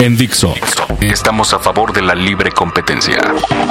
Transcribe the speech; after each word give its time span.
En 0.00 0.16
Dixo 0.16 0.54
Estamos 1.02 1.52
a 1.52 1.58
favor 1.58 1.92
de 1.92 2.00
la 2.00 2.14
libre 2.14 2.50
competencia. 2.52 3.18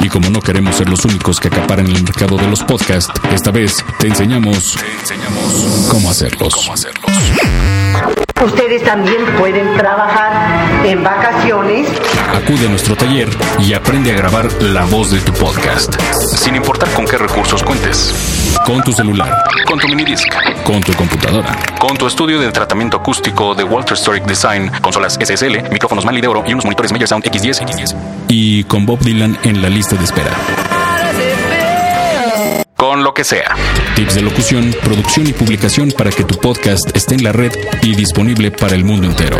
Y 0.01 0.09
como 0.09 0.29
no 0.29 0.41
queremos 0.41 0.75
ser 0.75 0.87
los 0.87 1.03
únicos 1.05 1.39
que 1.39 1.47
acaparan 1.47 1.87
el 1.87 2.03
mercado 2.03 2.37
de 2.37 2.47
los 2.47 2.63
podcasts, 2.63 3.11
esta 3.33 3.49
vez 3.49 3.83
te 3.99 4.07
enseñamos, 4.07 4.77
cómo 5.89 6.11
hacerlos. 6.11 6.55
Cómo 6.55 6.73
hacerlos. 6.73 7.05
Ustedes 8.43 8.83
también 8.83 9.25
pueden 9.37 9.75
trabajar 9.77 10.85
en 10.85 11.03
vacaciones. 11.03 11.87
Acude 12.33 12.67
a 12.67 12.69
nuestro 12.69 12.95
taller 12.95 13.29
y 13.59 13.73
aprende 13.73 14.11
a 14.11 14.15
grabar 14.15 14.51
la 14.61 14.85
voz 14.85 15.11
de 15.11 15.19
tu 15.19 15.33
podcast. 15.33 15.99
Sin 16.35 16.55
importar 16.55 16.89
con 16.91 17.05
qué 17.05 17.17
recursos 17.17 17.63
cuentes. 17.63 18.13
Con 18.65 18.81
tu 18.83 18.91
celular. 18.93 19.43
Con 19.65 19.79
tu 19.79 19.87
minidisc. 19.87 20.27
Con 20.69 20.81
tu 20.81 20.93
computadora. 20.93 21.57
Con 21.79 21.97
tu 21.97 22.05
estudio 22.05 22.39
de 22.39 22.51
tratamiento 22.51 22.97
acústico 22.97 23.55
de 23.55 23.63
Walter 23.63 23.97
Storic 23.97 24.23
Design, 24.25 24.69
consolas 24.81 25.17
SSL, 25.19 25.67
micrófonos 25.71 26.05
Mali 26.05 26.21
de 26.21 26.27
oro 26.27 26.43
y 26.45 26.53
unos 26.53 26.63
monitores 26.63 26.91
Meyer 26.91 27.07
Sound 27.07 27.23
X10 27.25 27.65
X10. 27.65 27.95
Y 28.27 28.65
con 28.65 28.85
Bob 28.85 28.99
Dylan 28.99 29.35
en 29.41 29.63
la 29.63 29.69
lista 29.69 29.95
de 29.95 30.03
espera 30.03 30.29
con 32.75 33.03
lo 33.03 33.13
que 33.13 33.23
sea. 33.23 33.55
Tips 33.95 34.15
de 34.15 34.21
locución, 34.21 34.73
producción 34.83 35.27
y 35.27 35.33
publicación 35.33 35.91
para 35.91 36.11
que 36.11 36.23
tu 36.23 36.39
podcast 36.39 36.95
esté 36.95 37.15
en 37.15 37.23
la 37.23 37.33
red 37.33 37.51
y 37.81 37.93
disponible 37.93 38.51
para 38.51 38.73
el 38.73 38.85
mundo 38.85 39.07
entero. 39.07 39.39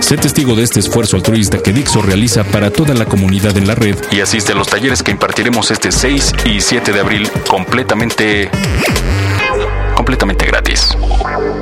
Sé 0.00 0.16
testigo 0.16 0.54
de 0.54 0.62
este 0.62 0.80
esfuerzo 0.80 1.16
altruista 1.16 1.58
que 1.58 1.72
Dixo 1.72 2.02
realiza 2.02 2.44
para 2.44 2.70
toda 2.70 2.94
la 2.94 3.06
comunidad 3.06 3.56
en 3.56 3.66
la 3.66 3.74
red 3.74 3.96
y 4.12 4.20
asiste 4.20 4.52
a 4.52 4.54
los 4.54 4.68
talleres 4.68 5.02
que 5.02 5.10
impartiremos 5.10 5.70
este 5.70 5.90
6 5.90 6.34
y 6.44 6.60
7 6.60 6.92
de 6.92 7.00
abril 7.00 7.28
completamente 7.48 8.50
completamente 9.98 10.46
gratis. 10.46 10.96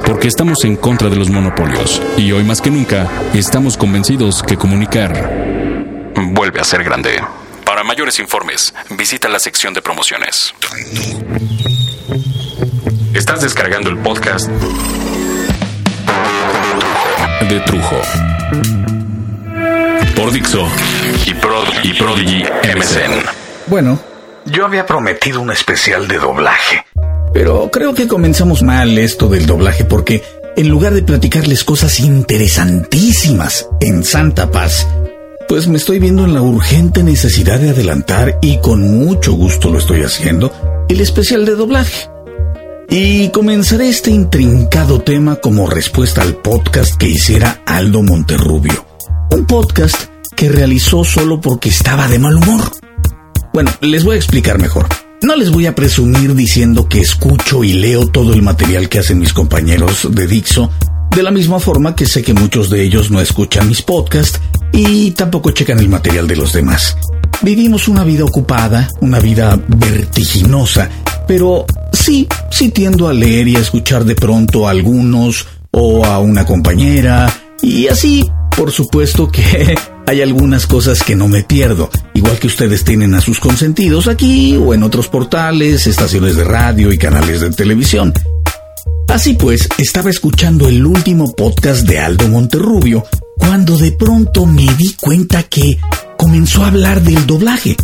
Porque 0.05 0.29
estamos 0.29 0.63
en 0.65 0.77
contra 0.77 1.09
de 1.09 1.17
los 1.17 1.31
monopolios 1.31 2.03
y 2.19 2.33
hoy 2.33 2.45
más 2.45 2.61
que 2.61 2.71
nunca 2.71 3.09
estamos 3.33 3.79
convencidos 3.79 4.43
que 4.43 4.59
comunicar 4.59 6.13
vuelve 6.15 6.61
a 6.61 6.65
ser 6.65 6.85
grande. 6.85 7.19
Para 7.65 7.83
mayores 7.83 8.19
informes, 8.21 8.75
visita 8.91 9.31
la 9.31 9.39
sección 9.39 9.73
de 9.73 9.81
promociones. 9.81 10.55
Estás 13.15 13.41
descargando 13.41 13.89
el 13.89 13.97
podcast 14.01 14.49
de 17.49 17.61
Trujo. 17.61 18.01
Por 20.15 20.31
Dixo 20.31 20.69
y, 21.25 21.31
y 21.31 21.95
Prodigy 21.95 22.45
MSN. 22.77 23.25
Bueno, 23.67 23.99
yo 24.45 24.67
había 24.67 24.85
prometido 24.85 25.41
un 25.41 25.51
especial 25.51 26.07
de 26.07 26.19
doblaje. 26.19 26.85
Pero 27.37 27.71
creo 27.71 27.93
que 27.93 28.09
comenzamos 28.09 28.63
mal 28.63 28.97
esto 28.97 29.29
del 29.29 29.45
doblaje 29.45 29.85
porque 29.85 30.23
en 30.57 30.71
lugar 30.71 30.95
de 30.95 31.03
platicarles 31.03 31.65
cosas 31.65 32.01
interesantísimas 32.01 33.69
en 33.79 34.05
Santa 34.05 34.51
Paz, 34.51 34.87
pues 35.47 35.69
me 35.69 35.77
estoy 35.77 35.99
viendo 35.99 36.25
en 36.25 36.33
la 36.33 36.41
urgente 36.41 37.03
necesidad 37.03 37.61
de 37.61 37.69
adelantar, 37.69 38.39
y 38.41 38.57
con 38.61 38.81
mucho 38.81 39.35
gusto 39.35 39.71
lo 39.71 39.79
estoy 39.79 40.03
haciendo, 40.03 40.51
el 40.89 40.99
especial 41.03 41.45
de 41.45 41.57
doblaje. 41.57 42.09
Y 42.89 43.29
comenzaré 43.29 43.91
este 43.91 44.11
intrincado 44.11 45.03
tema 45.03 45.37
como 45.37 45.69
respuesta 45.69 46.23
al 46.23 46.37
podcast 46.37 46.97
que 46.97 47.11
hiciera 47.11 47.61
Aldo 47.67 48.03
Monterrubio. 48.03 48.87
Un 49.31 49.45
podcast 49.45 50.05
que 50.35 50.49
realizó 50.49 51.05
solo 51.05 51.39
porque 51.39 51.69
estaba 51.69 52.09
de 52.09 52.19
mal 52.19 52.37
humor. 52.37 52.73
Bueno, 53.53 53.71
les 53.83 54.05
voy 54.05 54.15
a 54.15 54.21
explicar 54.21 54.59
mejor. 54.59 54.87
No 55.23 55.35
les 55.35 55.51
voy 55.51 55.67
a 55.67 55.75
presumir 55.75 56.35
diciendo 56.35 56.89
que 56.89 57.01
escucho 57.01 57.65
y 57.65 57.73
leo 57.73 58.07
todo 58.07 58.35
el 58.35 58.43
material 58.43 58.89
que 58.89 58.99
hacen 58.99 59.19
mis 59.19 59.33
compañeros 59.33 60.07
de 60.11 60.27
Dixo, 60.27 60.71
de 61.11 61.23
la 61.23 61.31
misma 61.31 61.59
forma 61.59 61.97
que 61.97 62.05
sé 62.05 62.23
que 62.23 62.35
muchos 62.35 62.69
de 62.69 62.83
ellos 62.83 63.11
no 63.11 63.21
escuchan 63.21 63.67
mis 63.69 63.81
podcasts 63.81 64.39
y 64.73 65.13
tampoco 65.13 65.53
checan 65.53 65.79
el 65.79 65.89
material 65.89 66.29
de 66.29 66.37
los 66.37 66.53
demás. 66.53 66.99
Vivimos 67.41 67.89
una 67.89 68.05
vida 68.05 68.25
ocupada, 68.25 68.89
una 69.01 69.19
vida 69.19 69.59
vertiginosa, 69.69 70.91
pero 71.27 71.65
sí, 71.93 72.29
sí 72.51 72.71
tiendo 72.71 73.09
a 73.09 73.15
leer 73.15 73.49
y 73.49 73.57
a 73.57 73.61
escuchar 73.61 74.05
de 74.05 74.17
pronto 74.17 74.69
a 74.69 74.71
algunos 74.71 75.47
o 75.71 76.05
a 76.05 76.19
una 76.19 76.45
compañera 76.45 77.33
y 77.63 77.89
así, 77.89 78.23
por 78.55 78.71
supuesto 78.71 79.29
que 79.29 79.75
hay 80.07 80.23
algunas 80.23 80.67
cosas 80.67 81.03
que 81.03 81.17
no 81.17 81.27
me 81.27 81.43
pierdo, 81.43 81.91
igual 82.15 82.39
que 82.39 82.47
ustedes 82.47 82.85
tienen 82.85 83.15
a 83.15 83.21
sus 83.21 83.41
consentidos 83.41 84.07
aquí 84.07 84.57
o 84.57 84.73
en 84.73 84.85
otros 84.85 85.09
portales, 85.09 85.87
estaciones 85.87 86.37
de 86.37 86.45
radio 86.45 86.93
y 86.93 86.99
canales 86.99 87.41
de 87.41 87.51
televisión. 87.51 88.13
Así 89.09 89.35
pues, 89.35 89.69
estaba 89.79 90.11
escuchando 90.11 90.69
el 90.69 90.85
último 90.87 91.35
podcast 91.35 91.87
de 91.87 91.99
Aldo 91.99 92.29
Monterrubio 92.29 93.05
cuando 93.37 93.77
de 93.77 93.93
pronto 93.93 94.47
me 94.47 94.67
di 94.75 94.95
cuenta 94.95 95.43
que 95.43 95.79
comenzó 96.17 96.65
a 96.65 96.69
hablar 96.69 97.03
del 97.03 97.27
doblaje. 97.27 97.77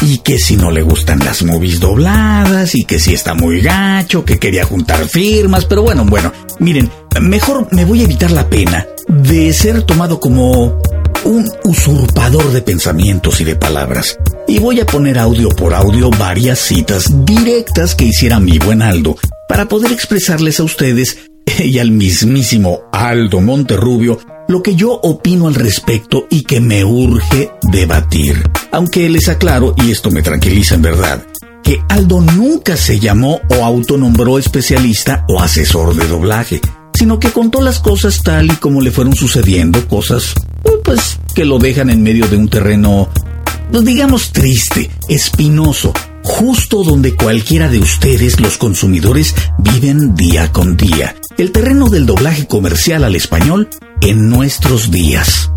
Y 0.00 0.18
que 0.18 0.38
si 0.38 0.56
no 0.56 0.72
le 0.72 0.82
gustan 0.82 1.20
las 1.20 1.44
movies 1.44 1.78
dobladas, 1.78 2.74
y 2.74 2.84
que 2.84 2.98
si 2.98 3.14
está 3.14 3.34
muy 3.34 3.60
gacho, 3.60 4.24
que 4.24 4.40
quería 4.40 4.64
juntar 4.64 5.06
firmas, 5.06 5.64
pero 5.64 5.82
bueno, 5.82 6.04
bueno, 6.04 6.32
miren, 6.58 6.90
mejor 7.20 7.68
me 7.70 7.84
voy 7.84 8.00
a 8.00 8.04
evitar 8.04 8.32
la 8.32 8.48
pena 8.48 8.84
de 9.06 9.52
ser 9.52 9.82
tomado 9.84 10.18
como 10.18 10.80
un 11.24 11.50
usurpador 11.64 12.52
de 12.52 12.62
pensamientos 12.62 13.40
y 13.40 13.44
de 13.44 13.56
palabras. 13.56 14.18
Y 14.48 14.58
voy 14.58 14.80
a 14.80 14.86
poner 14.86 15.18
audio 15.18 15.48
por 15.50 15.74
audio 15.74 16.10
varias 16.10 16.58
citas 16.58 17.24
directas 17.24 17.94
que 17.94 18.06
hiciera 18.06 18.40
mi 18.40 18.58
buen 18.58 18.82
Aldo 18.82 19.16
para 19.48 19.66
poder 19.66 19.92
expresarles 19.92 20.60
a 20.60 20.64
ustedes 20.64 21.18
y 21.58 21.78
al 21.78 21.90
mismísimo 21.90 22.82
Aldo 22.92 23.40
Monterrubio 23.40 24.18
lo 24.48 24.62
que 24.62 24.74
yo 24.74 24.92
opino 24.92 25.48
al 25.48 25.54
respecto 25.54 26.26
y 26.28 26.42
que 26.42 26.60
me 26.60 26.84
urge 26.84 27.50
debatir. 27.62 28.42
Aunque 28.70 29.08
les 29.08 29.28
aclaro, 29.28 29.74
y 29.76 29.90
esto 29.90 30.10
me 30.10 30.22
tranquiliza 30.22 30.74
en 30.74 30.82
verdad, 30.82 31.22
que 31.62 31.78
Aldo 31.88 32.20
nunca 32.20 32.76
se 32.76 32.98
llamó 32.98 33.40
o 33.48 33.64
autonombró 33.64 34.38
especialista 34.38 35.24
o 35.28 35.40
asesor 35.40 35.94
de 35.94 36.06
doblaje, 36.06 36.60
sino 37.02 37.18
que 37.18 37.32
contó 37.32 37.60
las 37.60 37.80
cosas 37.80 38.22
tal 38.22 38.46
y 38.46 38.54
como 38.54 38.80
le 38.80 38.92
fueron 38.92 39.16
sucediendo, 39.16 39.88
cosas 39.88 40.34
pues 40.84 41.18
que 41.34 41.44
lo 41.44 41.58
dejan 41.58 41.90
en 41.90 42.00
medio 42.00 42.28
de 42.28 42.36
un 42.36 42.48
terreno, 42.48 43.08
pues, 43.72 43.84
digamos 43.84 44.30
triste, 44.30 44.88
espinoso, 45.08 45.92
justo 46.22 46.84
donde 46.84 47.16
cualquiera 47.16 47.68
de 47.68 47.80
ustedes, 47.80 48.38
los 48.38 48.56
consumidores, 48.56 49.34
viven 49.58 50.14
día 50.14 50.52
con 50.52 50.76
día, 50.76 51.16
el 51.38 51.50
terreno 51.50 51.88
del 51.88 52.06
doblaje 52.06 52.46
comercial 52.46 53.02
al 53.02 53.16
español 53.16 53.68
en 54.00 54.28
nuestros 54.30 54.92
días. 54.92 55.50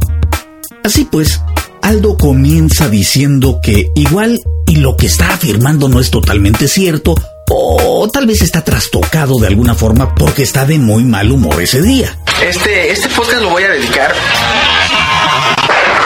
Así 0.83 1.07
pues, 1.11 1.41
Aldo 1.83 2.17
comienza 2.17 2.89
diciendo 2.89 3.59
que 3.61 3.91
igual 3.93 4.41
y 4.65 4.77
lo 4.77 4.97
que 4.97 5.05
está 5.05 5.35
afirmando 5.35 5.89
no 5.89 5.99
es 5.99 6.09
totalmente 6.09 6.67
cierto, 6.67 7.13
o 7.49 8.07
tal 8.11 8.27
vez 8.27 8.41
está 8.41 8.63
trastocado 8.63 9.37
de 9.39 9.47
alguna 9.47 9.75
forma 9.75 10.15
porque 10.15 10.43
está 10.43 10.65
de 10.65 10.77
muy 10.77 11.03
mal 11.03 11.31
humor 11.31 11.61
ese 11.61 11.81
día. 11.81 12.17
Este, 12.41 12.91
este 12.91 13.09
podcast 13.09 13.41
lo 13.41 13.49
voy 13.49 13.63
a 13.63 13.69
dedicar. 13.69 14.13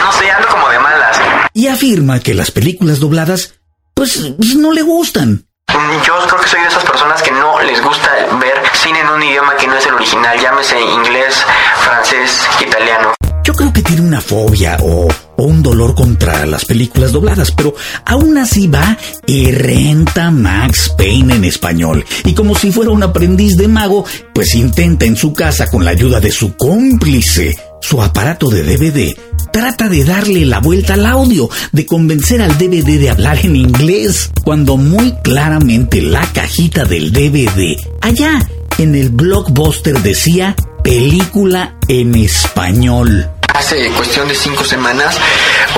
No 0.04 0.12
sé, 0.12 0.30
ando 0.30 0.48
como 0.48 0.68
de 0.68 0.78
malas. 0.78 1.20
Y 1.54 1.68
afirma 1.68 2.20
que 2.20 2.34
las 2.34 2.50
películas 2.50 3.00
dobladas, 3.00 3.54
pues, 3.94 4.20
no 4.56 4.72
le 4.72 4.82
gustan. 4.82 5.46
Yo 6.04 6.14
creo 6.26 6.40
que 6.40 6.48
soy 6.48 6.60
de 6.60 6.68
esas 6.68 6.84
personas 6.84 7.22
que 7.22 7.30
no 7.30 7.60
les 7.60 7.82
gusta 7.82 8.10
ver 8.40 8.62
cine 8.74 9.00
en 9.00 9.08
un 9.08 9.22
idioma 9.22 9.56
que 9.56 9.68
no 9.68 9.76
es 9.76 9.86
el 9.86 9.94
original, 9.94 10.38
llámese 10.40 10.80
inglés, 10.80 11.44
francés, 11.80 12.48
italiano. 12.60 13.14
Creo 13.60 13.74
que 13.74 13.82
tiene 13.82 14.00
una 14.00 14.22
fobia 14.22 14.78
o, 14.80 15.06
un 15.36 15.62
dolor 15.62 15.94
contra 15.94 16.46
las 16.46 16.64
películas 16.64 17.12
dobladas, 17.12 17.50
pero 17.50 17.74
aún 18.06 18.38
así 18.38 18.66
va 18.68 18.96
y 19.26 19.50
renta 19.50 20.30
Max 20.30 20.94
Payne 20.96 21.34
en 21.34 21.44
español. 21.44 22.02
Y 22.24 22.32
como 22.32 22.54
si 22.54 22.72
fuera 22.72 22.90
un 22.90 23.02
aprendiz 23.02 23.58
de 23.58 23.68
mago, 23.68 24.06
pues 24.32 24.54
intenta 24.54 25.04
en 25.04 25.14
su 25.14 25.34
casa 25.34 25.66
con 25.66 25.84
la 25.84 25.90
ayuda 25.90 26.20
de 26.20 26.32
su 26.32 26.56
cómplice, 26.56 27.54
su 27.82 28.00
aparato 28.00 28.48
de 28.48 28.62
DVD, 28.62 29.14
trata 29.52 29.90
de 29.90 30.04
darle 30.04 30.46
la 30.46 30.60
vuelta 30.60 30.94
al 30.94 31.04
audio, 31.04 31.50
de 31.70 31.84
convencer 31.84 32.40
al 32.40 32.56
DVD 32.56 32.98
de 32.98 33.10
hablar 33.10 33.44
en 33.44 33.56
inglés, 33.56 34.30
cuando 34.42 34.78
muy 34.78 35.12
claramente 35.22 36.00
la 36.00 36.26
cajita 36.32 36.86
del 36.86 37.12
DVD, 37.12 37.76
allá 38.00 38.40
en 38.78 38.94
el 38.94 39.10
blockbuster 39.10 40.00
decía 40.00 40.56
película 40.82 41.76
en 41.88 42.14
español 42.14 43.28
hace 43.60 43.90
cuestión 43.90 44.26
de 44.26 44.34
cinco 44.34 44.64
semanas 44.64 45.18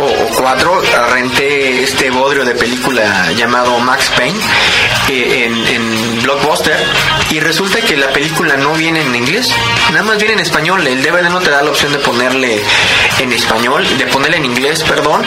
o, 0.01 0.37
cuatro 0.37 0.81
renté 1.13 1.83
este 1.83 2.11
bodrio 2.11 2.45
de 2.45 2.55
película 2.55 3.33
llamado 3.33 3.77
Max 3.81 4.09
Payne 4.17 4.39
eh, 5.09 5.51
en, 5.75 6.23
Blockbuster 6.23 6.77
y 7.33 7.41
resulta 7.41 7.81
que 7.81 7.97
la 7.97 8.13
película 8.13 8.57
no 8.57 8.75
viene 8.75 9.01
en 9.01 9.15
inglés, 9.15 9.51
nada 9.91 10.03
más 10.03 10.19
viene 10.19 10.35
en 10.35 10.41
español. 10.41 10.87
El 10.87 11.03
DVD 11.03 11.31
no 11.31 11.41
te 11.41 11.51
da 11.51 11.63
la 11.63 11.71
opción 11.71 11.91
de 11.93 11.99
ponerle 11.99 12.63
en 13.19 13.33
español, 13.33 13.87
de 13.97 14.07
ponerle 14.07 14.37
en 14.37 14.45
inglés, 14.45 14.83
perdón. 14.83 15.23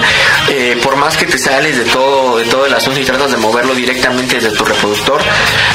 Eh, 0.50 0.80
por 0.84 0.96
más 0.98 1.18
que 1.18 1.26
te 1.26 1.40
sales 1.40 1.78
de 1.78 1.86
todo, 1.86 2.38
de 2.38 2.46
todo 2.46 2.68
el 2.68 2.74
asunto 2.74 3.00
y 3.00 3.04
tratas 3.04 3.32
de 3.32 3.38
moverlo 3.38 3.74
directamente 3.74 4.36
desde 4.36 4.56
tu 4.56 4.64
reproductor, 4.64 5.20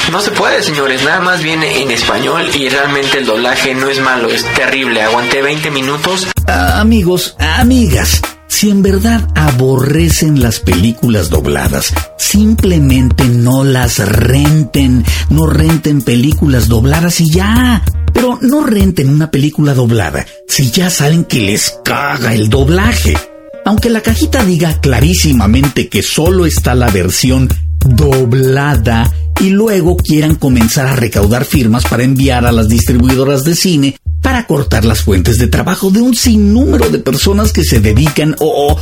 no 0.09 0.21
se 0.21 0.31
puede, 0.31 0.63
señores. 0.63 1.03
Nada 1.03 1.19
más 1.19 1.43
viene 1.43 1.81
en 1.81 1.91
español 1.91 2.49
y 2.53 2.69
realmente 2.69 3.17
el 3.17 3.25
doblaje 3.25 3.75
no 3.75 3.89
es 3.89 3.99
malo, 3.99 4.29
es 4.29 4.45
terrible. 4.53 5.01
Aguanté 5.01 5.41
20 5.41 5.69
minutos 5.69 6.27
amigos, 6.47 7.35
Amigas, 7.37 8.21
si 8.51 8.69
en 8.69 8.83
verdad 8.83 9.29
aborrecen 9.33 10.41
las 10.41 10.59
películas 10.59 11.29
dobladas, 11.29 11.93
simplemente 12.17 13.23
no 13.23 13.63
las 13.63 13.97
renten, 13.99 15.05
no 15.29 15.47
renten 15.47 16.01
películas 16.01 16.67
dobladas 16.67 17.21
y 17.21 17.31
ya. 17.31 17.81
Pero 18.13 18.37
no 18.41 18.63
renten 18.65 19.09
una 19.09 19.31
película 19.31 19.73
doblada 19.73 20.25
si 20.49 20.69
ya 20.69 20.89
saben 20.89 21.23
que 21.23 21.39
les 21.39 21.79
caga 21.85 22.35
el 22.35 22.49
doblaje. 22.49 23.15
Aunque 23.63 23.89
la 23.89 24.01
cajita 24.01 24.43
diga 24.43 24.81
clarísimamente 24.81 25.87
que 25.87 26.03
solo 26.03 26.45
está 26.45 26.75
la 26.75 26.89
versión 26.89 27.47
doblada 27.79 29.11
y 29.39 29.49
luego 29.51 29.95
quieran 29.95 30.35
comenzar 30.35 30.87
a 30.87 30.95
recaudar 30.97 31.45
firmas 31.45 31.85
para 31.85 32.03
enviar 32.03 32.45
a 32.45 32.51
las 32.51 32.67
distribuidoras 32.67 33.43
de 33.45 33.55
cine 33.55 34.00
para 34.21 34.45
cortar 34.45 34.85
las 34.85 35.01
fuentes 35.01 35.37
de 35.37 35.47
trabajo 35.47 35.89
de 35.89 36.01
un 36.01 36.15
sinnúmero 36.15 36.89
de 36.89 36.99
personas 36.99 37.51
que 37.51 37.63
se 37.63 37.79
dedican 37.79 38.35
o, 38.39 38.77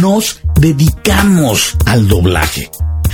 nos 0.00 0.40
dedicamos 0.60 1.76
al 1.86 2.06
doblaje. 2.06 2.70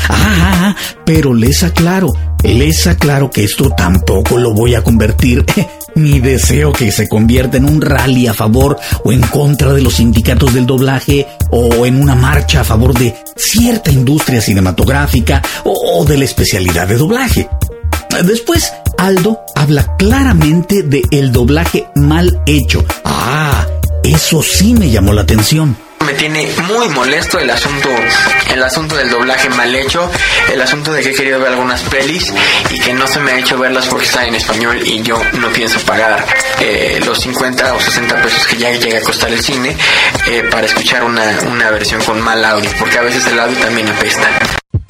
Ah, 0.08 0.74
pero 1.04 1.34
les 1.34 1.62
aclaro, 1.62 2.12
les 2.42 2.86
aclaro 2.86 3.30
que 3.30 3.44
esto 3.44 3.70
tampoco 3.70 4.38
lo 4.38 4.52
voy 4.52 4.74
a 4.74 4.82
convertir 4.82 5.44
ni 5.94 6.20
deseo 6.20 6.72
que 6.72 6.90
se 6.92 7.08
convierta 7.08 7.56
en 7.56 7.64
un 7.64 7.80
rally 7.80 8.26
a 8.26 8.34
favor 8.34 8.78
o 9.04 9.12
en 9.12 9.20
contra 9.20 9.72
de 9.72 9.82
los 9.82 9.94
sindicatos 9.94 10.54
del 10.54 10.66
doblaje 10.66 11.26
o 11.50 11.86
en 11.86 12.00
una 12.00 12.14
marcha 12.14 12.60
a 12.60 12.64
favor 12.64 12.94
de 12.98 13.14
cierta 13.36 13.90
industria 13.90 14.40
cinematográfica 14.40 15.42
o, 15.64 16.04
de 16.04 16.18
la 16.18 16.24
especialidad 16.24 16.88
de 16.88 16.96
doblaje. 16.96 17.48
Después, 18.24 18.72
Aldo 19.00 19.40
habla 19.54 19.96
claramente 19.96 20.82
de 20.82 21.02
el 21.10 21.32
doblaje 21.32 21.86
mal 21.94 22.42
hecho. 22.44 22.84
Ah, 23.02 23.66
eso 24.04 24.42
sí 24.42 24.74
me 24.74 24.90
llamó 24.90 25.14
la 25.14 25.22
atención 25.22 25.74
me 26.06 26.12
tiene 26.14 26.48
muy 26.66 26.88
molesto 26.90 27.38
el 27.38 27.48
asunto 27.50 27.88
el 28.52 28.62
asunto 28.62 28.96
del 28.96 29.10
doblaje 29.10 29.48
mal 29.50 29.74
hecho 29.74 30.10
el 30.52 30.60
asunto 30.60 30.92
de 30.92 31.02
que 31.02 31.10
he 31.10 31.14
querido 31.14 31.38
ver 31.38 31.48
algunas 31.48 31.82
pelis 31.82 32.32
y 32.70 32.80
que 32.80 32.92
no 32.94 33.06
se 33.06 33.20
me 33.20 33.32
ha 33.32 33.38
hecho 33.38 33.58
verlas 33.58 33.86
porque 33.86 34.06
están 34.06 34.26
en 34.26 34.34
español 34.34 34.80
y 34.84 35.02
yo 35.02 35.20
no 35.34 35.48
pienso 35.50 35.78
pagar 35.80 36.26
eh, 36.58 37.00
los 37.04 37.20
50 37.20 37.74
o 37.74 37.80
60 37.80 38.22
pesos 38.22 38.46
que 38.46 38.56
ya 38.56 38.72
llega 38.72 38.98
a 38.98 39.02
costar 39.02 39.30
el 39.30 39.40
cine 39.40 39.76
eh, 40.26 40.42
para 40.50 40.66
escuchar 40.66 41.04
una, 41.04 41.22
una 41.46 41.70
versión 41.70 42.02
con 42.02 42.20
mal 42.20 42.44
audio 42.44 42.70
porque 42.78 42.98
a 42.98 43.02
veces 43.02 43.26
el 43.26 43.38
audio 43.38 43.56
también 43.58 43.88
apesta 43.88 44.28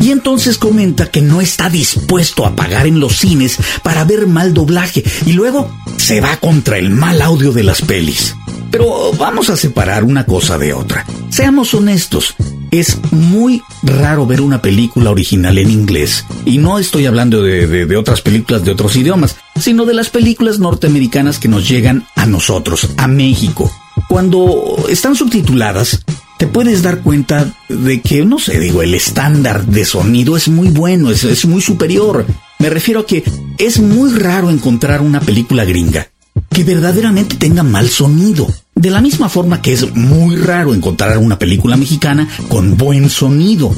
y 0.01 0.11
entonces 0.11 0.59
comenta 0.59 1.11
que 1.11 1.21
no 1.21 1.41
está 1.41 1.69
dispuesto 1.69 2.47
a 2.47 2.57
pagar 2.57 2.87
en 2.87 3.01
los 3.01 3.19
cines 3.19 3.59
para 3.83 4.05
ver 4.05 4.27
mal 4.27 4.55
doblaje 4.55 5.05
y 5.27 5.33
luego 5.33 5.71
se 5.97 6.21
va 6.21 6.37
contra 6.39 6.79
el 6.79 6.91
mal 6.91 7.21
audio 7.23 7.53
de 7.53 7.63
las 7.63 7.83
pelis. 7.83 8.35
Pero 8.71 9.13
vamos 9.13 9.51
a 9.51 9.57
separar 9.57 10.05
una 10.05 10.25
cosa 10.25 10.57
de 10.57 10.73
otra. 10.73 11.05
Seamos 11.29 11.75
honestos, 11.75 12.35
es 12.71 12.99
muy 13.11 13.63
raro 13.83 14.27
ver 14.27 14.41
una 14.41 14.63
película 14.63 15.11
original 15.11 15.59
en 15.59 15.71
inglés. 15.71 16.25
Y 16.45 16.59
no 16.59 16.79
estoy 16.79 17.07
hablando 17.07 17.43
de, 17.43 17.97
otras 17.97 18.21
películas 18.21 18.65
de 18.65 18.71
otros 18.71 18.97
idiomas, 18.97 19.37
sino 19.57 19.85
de 19.85 19.95
las 19.95 20.11
películas 20.11 20.59
norteamericanas 20.59 21.39
que 21.39 21.49
nos 21.49 21.69
llegan 21.69 22.07
a 22.15 22.27
nosotros, 22.27 22.89
a 22.97 23.09
México. 23.09 23.71
Cuando 24.09 24.87
están 24.89 25.15
subtituladas, 25.17 26.05
te 26.41 26.47
puedes 26.47 26.83
dar 26.83 27.03
cuenta 27.03 27.55
de 27.69 28.01
que, 28.01 28.25
no 28.25 28.39
sé, 28.39 28.59
digo, 28.59 28.81
el 28.81 28.95
estándar 28.95 29.67
de 29.67 29.85
sonido 29.85 30.39
es 30.39 30.49
muy 30.49 30.69
bueno, 30.69 31.11
es, 31.11 31.23
es 31.23 31.45
muy 31.45 31.61
superior. 31.61 32.25
Me 32.59 32.71
refiero 32.71 33.01
a 33.01 33.07
que 33.07 33.23
es 33.59 33.79
muy 33.79 34.11
raro 34.15 34.49
encontrar 34.49 35.03
una 35.03 35.21
película 35.21 35.67
gringa 35.67 36.09
que 36.49 36.65
verdaderamente 36.65 37.37
tenga 37.37 37.63
mal 37.63 37.91
sonido. 37.91 38.49
De 38.75 38.89
la 38.89 39.03
misma 39.03 39.29
forma 39.29 39.61
que 39.61 39.75
es 39.75 39.95
muy 39.95 40.37
raro 40.37 40.73
encontrar 40.73 41.19
una 41.19 41.39
película 41.39 41.77
mexicana 41.77 42.27
con 42.49 42.79
buen 42.79 43.11
sonido. 43.11 43.75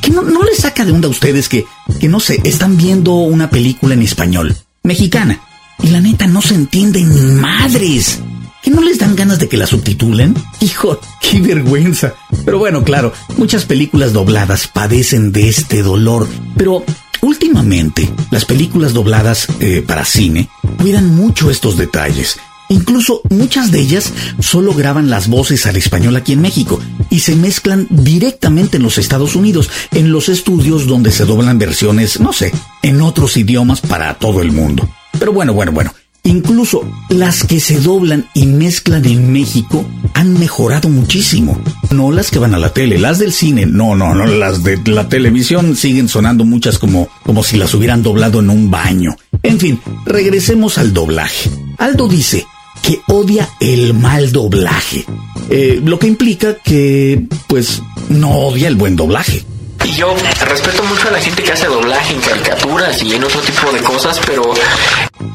Que 0.00 0.10
no, 0.12 0.22
les 0.44 0.58
saca 0.58 0.84
de 0.84 0.92
onda 0.92 1.08
a 1.08 1.10
ustedes 1.10 1.48
que, 1.48 1.64
que 1.98 2.06
no 2.06 2.20
sé, 2.20 2.40
están 2.44 2.76
viendo 2.76 3.14
una 3.14 3.50
película 3.50 3.94
en 3.94 4.02
español, 4.02 4.56
mexicana, 4.84 5.40
y 5.82 5.88
la 5.88 6.00
neta 6.00 6.28
no 6.28 6.42
se 6.42 6.54
entiende 6.54 7.02
ni 7.02 7.40
madres. 7.40 8.20
¿Que 8.62 8.70
no 8.70 8.82
les 8.82 8.98
dan 8.98 9.16
ganas 9.16 9.38
de 9.38 9.48
que 9.48 9.56
la 9.56 9.66
subtitulen? 9.66 10.34
Hijo, 10.60 11.00
qué 11.20 11.40
vergüenza. 11.40 12.14
Pero 12.44 12.58
bueno, 12.58 12.84
claro, 12.84 13.12
muchas 13.36 13.64
películas 13.64 14.12
dobladas 14.12 14.68
padecen 14.68 15.32
de 15.32 15.48
este 15.48 15.82
dolor. 15.82 16.28
Pero 16.56 16.84
últimamente, 17.22 18.08
las 18.30 18.44
películas 18.44 18.92
dobladas 18.92 19.46
eh, 19.60 19.82
para 19.86 20.04
cine 20.04 20.48
cuidan 20.80 21.14
mucho 21.14 21.50
estos 21.50 21.76
detalles. 21.76 22.38
Incluso 22.68 23.22
muchas 23.30 23.70
de 23.70 23.80
ellas 23.80 24.12
solo 24.40 24.74
graban 24.74 25.08
las 25.08 25.28
voces 25.28 25.64
al 25.66 25.76
español 25.76 26.16
aquí 26.16 26.34
en 26.34 26.42
México 26.42 26.78
y 27.08 27.20
se 27.20 27.34
mezclan 27.34 27.86
directamente 27.88 28.76
en 28.76 28.82
los 28.82 28.98
Estados 28.98 29.36
Unidos, 29.36 29.70
en 29.92 30.12
los 30.12 30.28
estudios 30.28 30.86
donde 30.86 31.10
se 31.10 31.24
doblan 31.24 31.58
versiones, 31.58 32.20
no 32.20 32.34
sé, 32.34 32.52
en 32.82 33.00
otros 33.00 33.38
idiomas 33.38 33.80
para 33.80 34.14
todo 34.14 34.42
el 34.42 34.52
mundo. 34.52 34.86
Pero 35.18 35.32
bueno, 35.32 35.54
bueno, 35.54 35.72
bueno. 35.72 35.94
Incluso 36.28 36.82
las 37.08 37.42
que 37.42 37.58
se 37.58 37.80
doblan 37.80 38.28
y 38.34 38.44
mezclan 38.44 39.02
en 39.06 39.32
México 39.32 39.86
han 40.12 40.38
mejorado 40.38 40.90
muchísimo. 40.90 41.58
No 41.90 42.12
las 42.12 42.30
que 42.30 42.38
van 42.38 42.54
a 42.54 42.58
la 42.58 42.74
tele, 42.74 42.98
las 42.98 43.18
del 43.18 43.32
cine, 43.32 43.64
no, 43.64 43.96
no, 43.96 44.14
no, 44.14 44.26
las 44.26 44.62
de 44.62 44.78
la 44.84 45.08
televisión 45.08 45.74
siguen 45.74 46.06
sonando 46.06 46.44
muchas 46.44 46.78
como, 46.78 47.08
como 47.22 47.42
si 47.42 47.56
las 47.56 47.72
hubieran 47.72 48.02
doblado 48.02 48.40
en 48.40 48.50
un 48.50 48.70
baño. 48.70 49.16
En 49.42 49.58
fin, 49.58 49.80
regresemos 50.04 50.76
al 50.76 50.92
doblaje. 50.92 51.48
Aldo 51.78 52.08
dice 52.08 52.46
que 52.82 53.00
odia 53.06 53.48
el 53.58 53.94
mal 53.94 54.30
doblaje, 54.30 55.06
eh, 55.48 55.80
lo 55.82 55.98
que 55.98 56.08
implica 56.08 56.56
que, 56.62 57.24
pues, 57.46 57.82
no 58.10 58.32
odia 58.32 58.68
el 58.68 58.76
buen 58.76 58.96
doblaje. 58.96 59.46
Y 59.82 59.92
yo 59.92 60.14
respeto 60.46 60.82
mucho 60.82 61.08
a 61.08 61.12
la 61.12 61.20
gente 61.22 61.42
que 61.42 61.52
hace 61.52 61.68
doblaje 61.68 62.12
en 62.12 62.20
caricaturas 62.20 63.02
y 63.02 63.14
en 63.14 63.24
otro 63.24 63.40
tipo 63.40 63.72
de 63.72 63.80
cosas, 63.80 64.20
pero... 64.26 64.42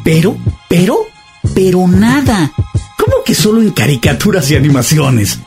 Pero, 0.03 0.37
pero, 0.69 0.97
pero 1.53 1.87
nada. 1.87 2.51
¿Cómo 2.97 3.23
que 3.25 3.35
solo 3.35 3.61
en 3.61 3.71
caricaturas 3.71 4.49
y 4.51 4.55
animaciones? 4.55 5.39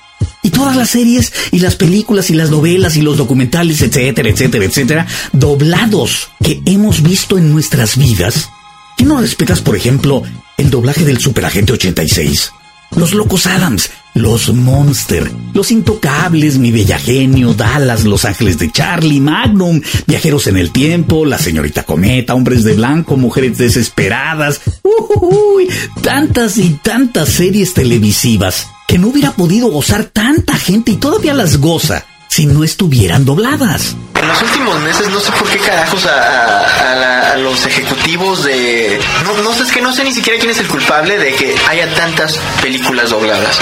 Y 0.43 0.50
todas 0.50 0.76
las 0.76 0.91
series 0.91 1.32
y 1.50 1.58
las 1.58 1.76
películas 1.76 2.31
y 2.31 2.35
las 2.35 2.50
novelas 2.50 2.97
y 2.97 3.03
los 3.03 3.17
documentales, 3.17 3.82
etcétera, 3.82 4.29
etcétera, 4.29 4.64
etcétera, 4.64 5.06
doblados 5.32 6.31
que 6.43 6.62
hemos 6.64 7.03
visto 7.03 7.37
en 7.37 7.53
nuestras 7.53 7.97
vidas. 7.97 8.49
¿Qué 8.97 9.05
no 9.05 9.20
respetas, 9.20 9.61
por 9.61 9.76
ejemplo, 9.76 10.23
el 10.56 10.70
doblaje 10.70 11.05
del 11.05 11.19
Superagente 11.19 11.73
86? 11.73 12.53
Los 12.97 13.12
Locos 13.12 13.47
Adams, 13.47 13.91
los 14.17 14.53
Monster, 14.53 15.31
Los 15.53 15.71
Intocables, 15.71 16.58
Mi 16.58 16.73
Bella 16.73 16.99
Genio, 16.99 17.53
Dallas, 17.53 18.05
Los 18.05 18.25
Ángeles 18.25 18.58
de 18.58 18.73
Charlie, 18.73 19.20
Magnum, 19.20 19.82
Viajeros 20.06 20.46
en 20.46 20.56
el 20.56 20.73
Tiempo, 20.73 21.27
La 21.27 21.39
Señorita 21.39 21.85
Cometa, 21.85 22.35
Hombres 22.35 22.65
de 22.65 22.75
Blanco, 22.75 23.19
Mujeres 23.19 23.58
Desesperadas, 23.58 24.63
uy, 24.82 25.69
tantas 26.03 26.56
y 26.56 26.79
tantas 26.82 27.29
series 27.29 27.75
televisivas 27.75 28.69
que 28.89 28.99
no 28.99 29.08
hubiera 29.08 29.32
podido 29.32 29.69
gozar 29.69 30.06
tanta 30.06 30.56
gente 30.56 30.93
y 30.93 30.96
todavía 30.96 31.35
las 31.35 31.58
goza 31.58 32.06
si 32.29 32.47
no 32.47 32.65
estuvieran 32.65 33.25
dobladas. 33.25 33.97
En 34.21 34.29
los 34.29 34.43
últimos 34.43 34.81
meses 34.81 35.09
no 35.11 35.21
sé 35.21 35.31
por 35.33 35.49
qué 35.49 35.59
carajos 35.59 36.06
a, 36.06 37.33
a, 37.33 37.37
los 37.37 37.67
ejecutivos 37.67 38.45
de... 38.45 38.99
No, 39.25 39.43
no 39.43 39.53
sé, 39.53 39.63
es 39.65 39.73
que 39.73 39.81
no 39.81 39.93
sé 39.93 40.05
ni 40.05 40.13
siquiera 40.13 40.39
quién 40.39 40.51
es 40.51 40.59
el 40.59 40.69
culpable 40.69 41.19
de 41.19 41.35
que 41.35 41.55
haya 41.69 41.95
tantas 41.95 42.39
películas 42.63 43.11
dobladas. 43.11 43.59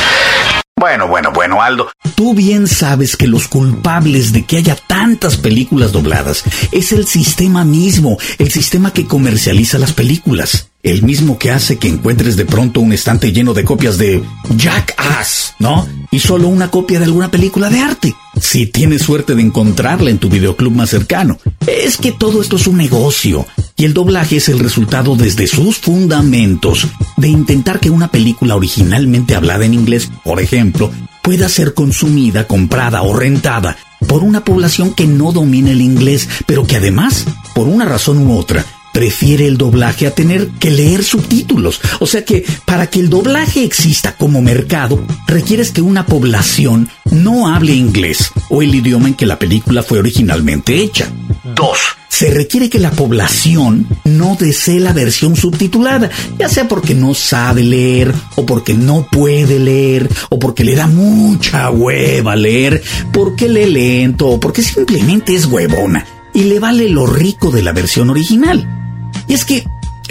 Bueno, 0.78 1.08
bueno, 1.08 1.32
bueno, 1.32 1.62
Aldo. 1.62 1.90
Tú 2.14 2.34
bien 2.34 2.68
sabes 2.68 3.16
que 3.16 3.26
los 3.26 3.48
culpables 3.48 4.32
de 4.32 4.44
que 4.44 4.58
haya 4.58 4.76
tantas 4.76 5.36
películas 5.36 5.92
dobladas 5.92 6.44
es 6.72 6.92
el 6.92 7.06
sistema 7.06 7.64
mismo, 7.64 8.18
el 8.38 8.52
sistema 8.52 8.92
que 8.92 9.06
comercializa 9.06 9.78
las 9.78 9.92
películas. 9.92 10.68
El 10.84 11.02
mismo 11.02 11.38
que 11.38 11.50
hace 11.50 11.78
que 11.78 11.88
encuentres 11.88 12.36
de 12.36 12.44
pronto 12.44 12.80
un 12.80 12.92
estante 12.92 13.32
lleno 13.32 13.54
de 13.54 13.64
copias 13.64 13.96
de 13.96 14.22
Jackass, 14.54 15.54
¿no? 15.58 15.88
Y 16.10 16.20
solo 16.20 16.48
una 16.48 16.70
copia 16.70 16.98
de 16.98 17.06
alguna 17.06 17.30
película 17.30 17.70
de 17.70 17.80
arte. 17.80 18.14
Si 18.38 18.66
tienes 18.66 19.00
suerte 19.00 19.34
de 19.34 19.40
encontrarla 19.40 20.10
en 20.10 20.18
tu 20.18 20.28
videoclub 20.28 20.74
más 20.74 20.90
cercano. 20.90 21.38
Es 21.66 21.96
que 21.96 22.12
todo 22.12 22.42
esto 22.42 22.56
es 22.56 22.66
un 22.66 22.76
negocio. 22.76 23.46
Y 23.76 23.86
el 23.86 23.94
doblaje 23.94 24.36
es 24.36 24.50
el 24.50 24.58
resultado 24.58 25.16
desde 25.16 25.46
sus 25.46 25.78
fundamentos 25.78 26.86
de 27.16 27.28
intentar 27.28 27.80
que 27.80 27.88
una 27.88 28.08
película 28.08 28.54
originalmente 28.54 29.34
hablada 29.34 29.64
en 29.64 29.72
inglés, 29.72 30.10
por 30.22 30.38
ejemplo, 30.38 30.90
pueda 31.22 31.48
ser 31.48 31.72
consumida, 31.72 32.46
comprada 32.46 33.00
o 33.00 33.16
rentada 33.16 33.78
por 34.06 34.22
una 34.22 34.44
población 34.44 34.92
que 34.92 35.06
no 35.06 35.32
domina 35.32 35.70
el 35.70 35.80
inglés, 35.80 36.28
pero 36.44 36.66
que 36.66 36.76
además, 36.76 37.24
por 37.54 37.68
una 37.68 37.86
razón 37.86 38.26
u 38.26 38.36
otra, 38.36 38.66
prefiere 38.94 39.48
el 39.48 39.58
doblaje 39.58 40.06
a 40.06 40.12
tener 40.12 40.48
que 40.60 40.70
leer 40.70 41.02
subtítulos. 41.02 41.80
O 41.98 42.06
sea 42.06 42.24
que 42.24 42.46
para 42.64 42.86
que 42.86 43.00
el 43.00 43.10
doblaje 43.10 43.64
exista 43.64 44.16
como 44.16 44.40
mercado, 44.40 45.04
requieres 45.26 45.72
que 45.72 45.82
una 45.82 46.06
población 46.06 46.88
no 47.10 47.52
hable 47.52 47.74
inglés 47.74 48.30
o 48.48 48.62
el 48.62 48.74
idioma 48.74 49.08
en 49.08 49.14
que 49.14 49.26
la 49.26 49.38
película 49.38 49.82
fue 49.82 49.98
originalmente 49.98 50.80
hecha. 50.80 51.08
Dos, 51.56 51.78
se 52.08 52.30
requiere 52.30 52.70
que 52.70 52.78
la 52.78 52.92
población 52.92 53.88
no 54.04 54.36
desee 54.38 54.78
la 54.78 54.92
versión 54.92 55.34
subtitulada, 55.34 56.08
ya 56.38 56.48
sea 56.48 56.68
porque 56.68 56.94
no 56.94 57.14
sabe 57.14 57.64
leer, 57.64 58.14
o 58.36 58.46
porque 58.46 58.74
no 58.74 59.08
puede 59.10 59.58
leer, 59.58 60.08
o 60.30 60.38
porque 60.38 60.62
le 60.62 60.76
da 60.76 60.86
mucha 60.86 61.68
hueva 61.70 62.36
leer, 62.36 62.80
porque 63.12 63.48
lee 63.48 63.66
lento, 63.66 64.28
o 64.28 64.40
porque 64.40 64.62
simplemente 64.62 65.34
es 65.34 65.46
huevona 65.46 66.06
y 66.32 66.44
le 66.44 66.60
vale 66.60 66.88
lo 66.88 67.06
rico 67.06 67.50
de 67.50 67.62
la 67.62 67.72
versión 67.72 68.10
original. 68.10 68.83
Y 69.28 69.34
es 69.34 69.44
que 69.44 69.64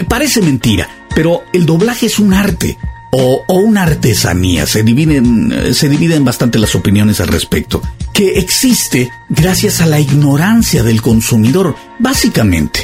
parece 0.08 0.40
mentira, 0.40 0.88
pero 1.14 1.42
el 1.52 1.66
doblaje 1.66 2.06
es 2.06 2.18
un 2.18 2.34
arte 2.34 2.76
o, 3.10 3.44
una 3.48 3.84
artesanía. 3.84 4.66
Se 4.66 4.82
dividen, 4.82 5.74
se 5.74 5.88
dividen 5.88 6.24
bastante 6.24 6.58
las 6.58 6.74
opiniones 6.74 7.20
al 7.20 7.28
respecto. 7.28 7.80
Que 8.12 8.38
existe 8.38 9.10
gracias 9.28 9.80
a 9.80 9.86
la 9.86 10.00
ignorancia 10.00 10.82
del 10.82 11.00
consumidor, 11.00 11.76
básicamente. 11.98 12.80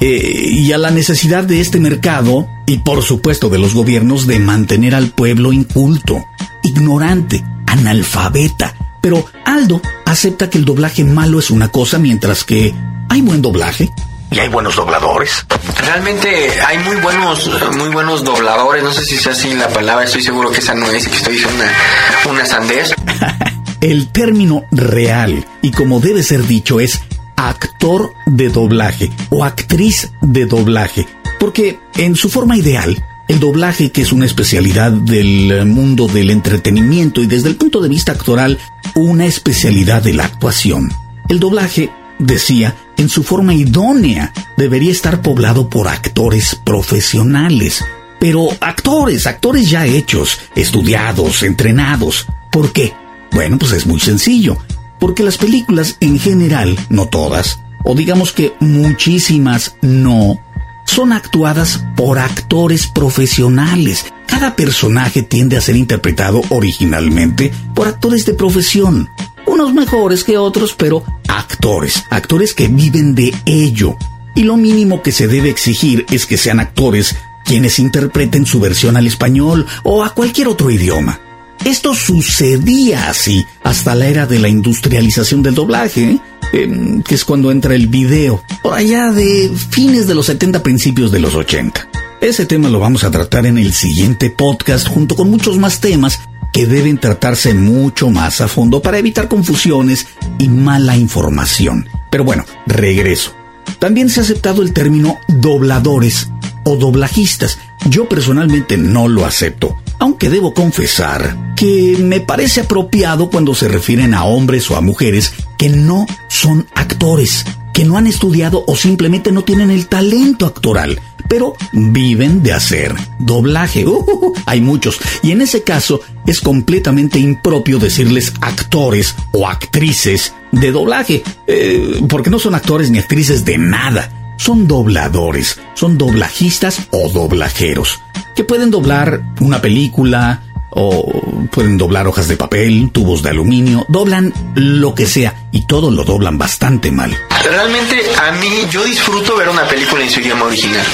Eh, 0.00 0.50
y 0.52 0.72
a 0.72 0.78
la 0.78 0.90
necesidad 0.90 1.44
de 1.44 1.60
este 1.60 1.78
mercado 1.78 2.48
y 2.66 2.78
por 2.78 3.02
supuesto 3.02 3.50
de 3.50 3.58
los 3.58 3.74
gobiernos 3.74 4.26
de 4.26 4.38
mantener 4.38 4.94
al 4.94 5.10
pueblo 5.10 5.52
inculto, 5.52 6.24
ignorante, 6.62 7.44
analfabeta. 7.66 8.74
Pero 9.02 9.26
Aldo 9.44 9.82
acepta 10.06 10.48
que 10.48 10.58
el 10.58 10.64
doblaje 10.64 11.04
malo 11.04 11.38
es 11.38 11.50
una 11.50 11.68
cosa 11.68 11.98
mientras 11.98 12.44
que 12.44 12.74
hay 13.10 13.20
buen 13.20 13.42
doblaje 13.42 13.90
¿Y 14.32 14.38
hay 14.38 14.48
buenos 14.48 14.76
dobladores? 14.76 15.44
Realmente 15.78 16.50
hay 16.64 16.78
muy 16.78 16.96
buenos, 16.96 17.50
muy 17.76 17.88
buenos 17.88 18.22
dobladores. 18.24 18.84
No 18.84 18.92
sé 18.92 19.04
si 19.04 19.16
es 19.16 19.26
así 19.26 19.54
la 19.54 19.68
palabra, 19.68 20.04
estoy 20.04 20.22
seguro 20.22 20.50
que 20.50 20.58
esa 20.58 20.74
no 20.74 20.88
es, 20.90 21.08
que 21.08 21.16
estoy 21.16 21.34
diciendo 21.34 21.64
una, 21.64 22.32
una 22.32 22.46
sandez. 22.46 22.94
El 23.80 24.12
término 24.12 24.64
real, 24.70 25.46
y 25.62 25.70
como 25.72 26.00
debe 26.00 26.22
ser 26.22 26.46
dicho, 26.46 26.80
es 26.80 27.00
actor 27.36 28.12
de 28.26 28.50
doblaje 28.50 29.10
o 29.30 29.42
actriz 29.42 30.12
de 30.20 30.46
doblaje. 30.46 31.08
Porque 31.40 31.80
en 31.96 32.14
su 32.14 32.28
forma 32.28 32.56
ideal, 32.56 33.02
el 33.26 33.40
doblaje, 33.40 33.90
que 33.90 34.02
es 34.02 34.12
una 34.12 34.26
especialidad 34.26 34.92
del 34.92 35.64
mundo 35.64 36.06
del 36.06 36.30
entretenimiento 36.30 37.22
y 37.22 37.26
desde 37.26 37.48
el 37.48 37.56
punto 37.56 37.80
de 37.80 37.88
vista 37.88 38.12
actoral, 38.12 38.58
una 38.94 39.24
especialidad 39.24 40.02
de 40.02 40.12
la 40.12 40.24
actuación. 40.24 40.92
El 41.28 41.40
doblaje 41.40 41.90
decía, 42.18 42.76
en 43.00 43.08
su 43.08 43.22
forma 43.22 43.54
idónea, 43.54 44.32
debería 44.58 44.92
estar 44.92 45.22
poblado 45.22 45.70
por 45.70 45.88
actores 45.88 46.54
profesionales. 46.54 47.82
Pero 48.20 48.48
actores, 48.60 49.26
actores 49.26 49.70
ya 49.70 49.86
hechos, 49.86 50.38
estudiados, 50.54 51.42
entrenados. 51.42 52.26
¿Por 52.52 52.72
qué? 52.72 52.92
Bueno, 53.32 53.58
pues 53.58 53.72
es 53.72 53.86
muy 53.86 54.00
sencillo. 54.00 54.58
Porque 54.98 55.22
las 55.22 55.38
películas 55.38 55.96
en 56.00 56.18
general, 56.18 56.78
no 56.90 57.06
todas, 57.06 57.60
o 57.84 57.94
digamos 57.94 58.34
que 58.34 58.52
muchísimas 58.60 59.76
no, 59.80 60.38
son 60.84 61.14
actuadas 61.14 61.82
por 61.96 62.18
actores 62.18 62.86
profesionales. 62.86 64.04
Cada 64.26 64.56
personaje 64.56 65.22
tiende 65.22 65.56
a 65.56 65.62
ser 65.62 65.76
interpretado 65.76 66.42
originalmente 66.50 67.50
por 67.74 67.88
actores 67.88 68.26
de 68.26 68.34
profesión 68.34 69.08
unos 69.50 69.74
mejores 69.74 70.22
que 70.22 70.38
otros, 70.38 70.74
pero 70.74 71.02
actores, 71.30 72.04
actores 72.10 72.54
que 72.54 72.68
viven 72.68 73.14
de 73.14 73.34
ello. 73.46 73.96
Y 74.34 74.42
lo 74.42 74.56
mínimo 74.56 75.02
que 75.02 75.12
se 75.12 75.28
debe 75.28 75.50
exigir 75.50 76.06
es 76.10 76.26
que 76.26 76.36
sean 76.36 76.60
actores 76.60 77.16
quienes 77.44 77.78
interpreten 77.78 78.46
su 78.46 78.60
versión 78.60 78.96
al 78.96 79.06
español 79.06 79.66
o 79.82 80.04
a 80.04 80.14
cualquier 80.14 80.48
otro 80.48 80.70
idioma. 80.70 81.20
Esto 81.64 81.94
sucedía 81.94 83.10
así 83.10 83.44
hasta 83.62 83.94
la 83.94 84.06
era 84.06 84.26
de 84.26 84.38
la 84.38 84.48
industrialización 84.48 85.42
del 85.42 85.54
doblaje, 85.54 86.18
em, 86.52 87.02
que 87.02 87.14
es 87.14 87.24
cuando 87.24 87.50
entra 87.50 87.74
el 87.74 87.88
video, 87.88 88.42
por 88.62 88.74
allá 88.74 89.10
de 89.10 89.50
fines 89.70 90.06
de 90.06 90.14
los 90.14 90.26
70, 90.26 90.62
principios 90.62 91.12
de 91.12 91.20
los 91.20 91.34
80. 91.34 91.88
Ese 92.20 92.46
tema 92.46 92.68
lo 92.68 92.80
vamos 92.80 93.04
a 93.04 93.10
tratar 93.10 93.46
en 93.46 93.58
el 93.58 93.72
siguiente 93.72 94.30
podcast 94.30 94.86
junto 94.88 95.16
con 95.16 95.30
muchos 95.30 95.58
más 95.58 95.80
temas 95.80 96.20
que 96.52 96.66
deben 96.66 96.98
tratarse 96.98 97.54
mucho 97.54 98.10
más 98.10 98.40
a 98.40 98.48
fondo 98.48 98.82
para 98.82 98.98
evitar 98.98 99.28
confusiones 99.28 100.06
y 100.38 100.48
mala 100.48 100.96
información. 100.96 101.88
Pero 102.10 102.24
bueno, 102.24 102.44
regreso. 102.66 103.34
También 103.78 104.10
se 104.10 104.20
ha 104.20 104.24
aceptado 104.24 104.62
el 104.62 104.72
término 104.72 105.18
dobladores 105.28 106.30
o 106.64 106.76
doblajistas. 106.76 107.58
Yo 107.88 108.08
personalmente 108.08 108.76
no 108.76 109.08
lo 109.08 109.24
acepto, 109.24 109.76
aunque 109.98 110.28
debo 110.28 110.52
confesar 110.52 111.54
que 111.56 111.96
me 111.98 112.20
parece 112.20 112.60
apropiado 112.60 113.30
cuando 113.30 113.54
se 113.54 113.68
refieren 113.68 114.14
a 114.14 114.24
hombres 114.24 114.70
o 114.70 114.76
a 114.76 114.80
mujeres 114.80 115.32
que 115.56 115.68
no 115.68 116.06
son 116.28 116.66
actores, 116.74 117.44
que 117.72 117.84
no 117.84 117.96
han 117.96 118.06
estudiado 118.06 118.64
o 118.66 118.76
simplemente 118.76 119.32
no 119.32 119.44
tienen 119.44 119.70
el 119.70 119.86
talento 119.86 120.46
actoral 120.46 121.00
pero 121.30 121.54
viven 121.72 122.42
de 122.42 122.52
hacer 122.52 122.92
doblaje. 123.20 123.86
Uh, 123.86 124.04
uh, 124.04 124.26
uh, 124.26 124.34
hay 124.46 124.60
muchos. 124.60 124.98
Y 125.22 125.30
en 125.30 125.40
ese 125.40 125.62
caso 125.62 126.00
es 126.26 126.40
completamente 126.40 127.20
impropio 127.20 127.78
decirles 127.78 128.34
actores 128.40 129.14
o 129.30 129.48
actrices 129.48 130.34
de 130.50 130.72
doblaje, 130.72 131.22
eh, 131.46 132.02
porque 132.08 132.30
no 132.30 132.40
son 132.40 132.56
actores 132.56 132.90
ni 132.90 132.98
actrices 132.98 133.44
de 133.44 133.58
nada. 133.58 134.34
Son 134.38 134.66
dobladores, 134.66 135.60
son 135.74 135.98
doblajistas 135.98 136.88
o 136.90 137.08
doblajeros, 137.10 138.00
que 138.34 138.42
pueden 138.42 138.70
doblar 138.70 139.22
una 139.40 139.60
película, 139.60 140.42
o 140.70 141.48
pueden 141.50 141.76
doblar 141.76 142.06
hojas 142.06 142.28
de 142.28 142.36
papel, 142.36 142.90
tubos 142.92 143.22
de 143.22 143.30
aluminio, 143.30 143.84
doblan 143.88 144.32
lo 144.54 144.94
que 144.94 145.06
sea 145.06 145.34
y 145.52 145.66
todo 145.66 145.90
lo 145.90 146.04
doblan 146.04 146.38
bastante 146.38 146.90
mal. 146.90 147.16
Realmente 147.44 148.02
a 148.20 148.32
mí 148.32 148.66
yo 148.70 148.84
disfruto 148.84 149.36
ver 149.36 149.48
una 149.48 149.66
película 149.66 150.02
en 150.02 150.10
su 150.10 150.20
idioma 150.20 150.44
original. 150.46 150.86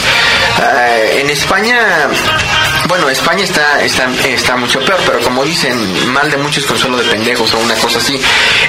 Eh, 0.63 1.21
en 1.23 1.31
España 1.31 2.09
bueno, 2.89 3.09
España 3.09 3.43
está, 3.43 3.83
está, 3.83 4.09
está 4.27 4.57
mucho 4.57 4.81
peor, 4.81 5.01
pero 5.05 5.21
como 5.21 5.45
dicen, 5.45 6.13
mal 6.13 6.31
de 6.31 6.37
muchos 6.37 6.65
consuelo 6.67 6.97
de 6.97 7.05
pendejos 7.05 7.53
o 7.55 7.59
una 7.59 7.75
cosa 7.75 7.99
así. 7.99 8.15
Eh, 8.15 8.21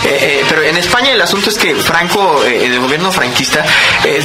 eh, 0.03 0.45
pero 0.47 0.63
en 0.63 0.77
España 0.77 1.11
el 1.11 1.21
asunto 1.21 1.49
es 1.49 1.57
que 1.57 1.75
Franco, 1.75 2.43
eh, 2.45 2.65
el 2.65 2.79
gobierno 2.79 3.11
franquista, 3.11 3.63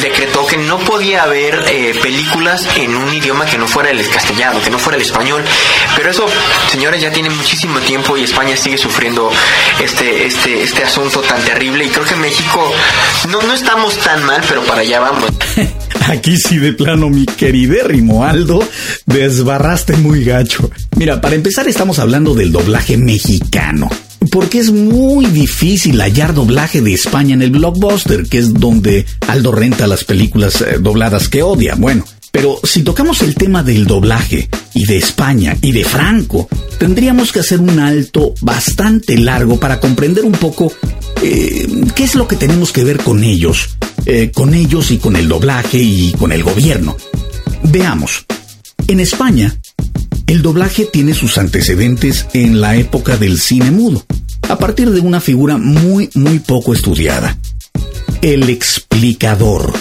decretó 0.00 0.46
que 0.46 0.56
no 0.56 0.78
podía 0.78 1.24
haber 1.24 1.64
películas 2.00 2.68
en 2.76 2.96
un 2.96 3.12
idioma 3.12 3.46
que 3.46 3.58
no 3.58 3.66
fuera 3.66 3.90
el 3.90 4.08
castellano, 4.08 4.62
que 4.62 4.70
no 4.70 4.78
fuera 4.78 4.96
el 4.96 5.02
español. 5.02 5.44
Pero 5.96 6.10
eso, 6.10 6.26
señores, 6.70 7.00
ya 7.00 7.10
tiene 7.10 7.30
muchísimo 7.30 7.78
tiempo 7.80 8.16
y 8.16 8.24
España 8.24 8.56
sigue 8.56 8.78
sufriendo 8.78 9.30
este, 9.80 10.26
este, 10.26 10.62
este 10.62 10.84
asunto 10.84 11.20
tan 11.20 11.42
terrible. 11.42 11.84
Y 11.84 11.90
creo 11.90 12.04
que 12.04 12.16
México 12.16 12.72
no, 13.28 13.42
no 13.42 13.54
estamos 13.54 13.96
tan 13.98 14.24
mal, 14.24 14.42
pero 14.48 14.62
para 14.62 14.80
allá 14.82 15.00
vamos. 15.00 15.30
Aquí 16.08 16.36
sí 16.36 16.58
de 16.58 16.72
plano, 16.72 17.08
mi 17.08 17.26
queridérrimo 17.26 18.24
Aldo, 18.24 18.60
desbarraste 19.06 19.96
muy 19.96 20.24
gacho. 20.24 20.70
Mira, 20.96 21.20
para 21.20 21.34
empezar 21.34 21.68
estamos 21.68 21.98
hablando 21.98 22.34
del 22.34 22.52
doblaje 22.52 22.96
mexicano. 22.96 23.88
Porque 24.30 24.60
es 24.60 24.70
muy 24.70 25.26
difícil 25.26 26.00
hallar 26.00 26.32
doblaje 26.32 26.80
de 26.80 26.94
España 26.94 27.34
en 27.34 27.42
el 27.42 27.50
blockbuster, 27.50 28.28
que 28.28 28.38
es 28.38 28.54
donde 28.54 29.04
Aldo 29.26 29.52
renta 29.52 29.86
las 29.86 30.04
películas 30.04 30.60
eh, 30.60 30.78
dobladas 30.80 31.28
que 31.28 31.42
odia. 31.42 31.74
Bueno, 31.74 32.04
pero 32.30 32.58
si 32.62 32.82
tocamos 32.82 33.20
el 33.22 33.34
tema 33.34 33.62
del 33.64 33.86
doblaje 33.86 34.48
y 34.74 34.86
de 34.86 34.96
España 34.96 35.56
y 35.60 35.72
de 35.72 35.84
Franco, 35.84 36.48
tendríamos 36.78 37.32
que 37.32 37.40
hacer 37.40 37.60
un 37.60 37.78
alto 37.80 38.32
bastante 38.40 39.18
largo 39.18 39.58
para 39.58 39.80
comprender 39.80 40.24
un 40.24 40.32
poco 40.32 40.72
eh, 41.20 41.66
qué 41.94 42.04
es 42.04 42.14
lo 42.14 42.28
que 42.28 42.36
tenemos 42.36 42.72
que 42.72 42.84
ver 42.84 42.98
con 42.98 43.24
ellos 43.24 43.76
eh, 44.06 44.30
con 44.34 44.54
ellos 44.54 44.90
y 44.90 44.98
con 44.98 45.16
el 45.16 45.28
doblaje 45.28 45.78
y 45.78 46.12
con 46.18 46.32
el 46.32 46.42
gobierno. 46.42 46.96
Veamos, 47.64 48.24
en 48.88 49.00
España, 49.00 49.56
el 50.26 50.42
doblaje 50.42 50.86
tiene 50.86 51.14
sus 51.14 51.38
antecedentes 51.38 52.26
en 52.32 52.60
la 52.60 52.76
época 52.76 53.16
del 53.16 53.38
cine 53.38 53.70
mudo, 53.70 54.04
a 54.48 54.58
partir 54.58 54.90
de 54.90 55.00
una 55.00 55.20
figura 55.20 55.58
muy, 55.58 56.10
muy 56.14 56.38
poco 56.38 56.72
estudiada. 56.72 57.38
El 58.20 58.48
explicador. 58.48 59.72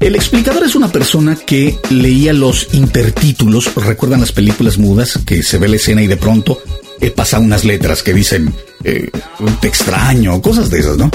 El 0.00 0.14
explicador 0.14 0.64
es 0.64 0.74
una 0.74 0.92
persona 0.92 1.36
que 1.36 1.78
leía 1.90 2.32
los 2.32 2.68
intertítulos, 2.72 3.74
¿recuerdan 3.74 4.20
las 4.20 4.32
películas 4.32 4.78
mudas? 4.78 5.18
Que 5.24 5.42
se 5.42 5.58
ve 5.58 5.68
la 5.68 5.76
escena 5.76 6.02
y 6.02 6.06
de 6.06 6.16
pronto 6.16 6.60
pasa 7.10 7.38
unas 7.38 7.64
letras 7.64 8.02
que 8.02 8.12
dicen, 8.12 8.52
eh, 8.84 9.10
te 9.60 9.68
extraño, 9.68 10.40
cosas 10.42 10.70
de 10.70 10.80
esas, 10.80 10.96
¿no? 10.96 11.10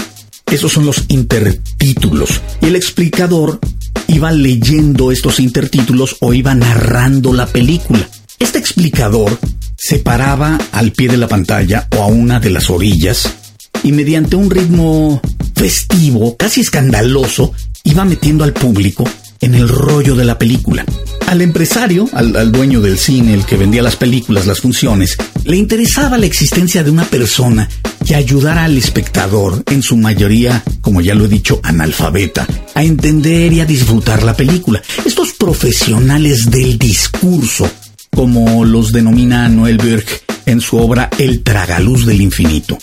Esos 0.52 0.74
son 0.74 0.86
los 0.86 1.06
intertítulos. 1.08 2.42
Y 2.62 2.68
el 2.68 2.76
explicador 2.76 3.60
iba 4.08 4.32
leyendo 4.32 5.12
estos 5.12 5.40
intertítulos 5.40 6.18
o 6.20 6.34
iba 6.34 6.54
narrando 6.54 7.34
la 7.34 7.48
película. 7.48 8.08
Este 8.38 8.60
explicador 8.60 9.40
se 9.78 10.00
paraba 10.00 10.60
al 10.74 10.92
pie 10.92 11.08
de 11.08 11.18
la 11.18 11.30
pantalla 11.30 11.88
o 11.98 12.04
a 12.04 12.08
una 12.08 12.40
de 12.40 12.50
las 12.50 12.70
orillas 12.70 13.34
y 13.82 13.94
mediante 13.94 14.36
un 14.36 14.52
ritmo 14.52 15.22
festivo, 15.56 16.36
casi 16.36 16.62
escandaloso, 16.62 17.54
iba 17.86 18.04
metiendo 18.04 18.44
al 18.44 18.54
público 18.54 19.06
en 19.42 19.56
el 19.56 19.68
rollo 19.68 20.16
de 20.16 20.26
la 20.26 20.38
película. 20.38 20.86
Al 21.28 21.42
empresario, 21.42 22.10
al, 22.14 22.52
dueño 22.52 22.82
del 22.82 22.98
cine, 22.98 23.34
el 23.34 23.46
que 23.46 23.58
vendía 23.58 23.82
las 23.82 23.96
películas, 23.96 24.48
las 24.48 24.62
funciones, 24.62 25.18
le 25.44 25.58
interesaba 25.58 26.18
la 26.18 26.26
existencia 26.26 26.84
de 26.84 26.92
una 26.92 27.06
persona 27.06 27.70
que 28.06 28.16
ayudara 28.16 28.66
al 28.66 28.78
espectador, 28.78 29.64
en 29.68 29.82
su 29.82 29.98
mayoría, 29.98 30.64
como 30.82 31.02
ya 31.02 31.16
lo 31.16 31.26
he 31.26 31.30
dicho, 31.30 31.60
analfabeta, 31.64 32.48
a 32.74 32.84
entender 32.84 33.54
y 33.54 33.62
a 33.62 33.66
disfrutar 33.66 34.24
la 34.24 34.36
película. 34.36 34.82
Estos 35.06 35.34
profesionales 35.34 36.52
del 36.52 36.78
discurso, 36.78 37.70
como 38.10 38.66
los 38.66 38.92
denomina 38.92 39.48
Noel 39.48 39.78
Berg 39.78 40.06
en 40.46 40.60
su 40.60 40.78
obra 40.78 41.10
El 41.18 41.44
tragaluz 41.44 42.06
del 42.06 42.22
infinito, 42.22 42.78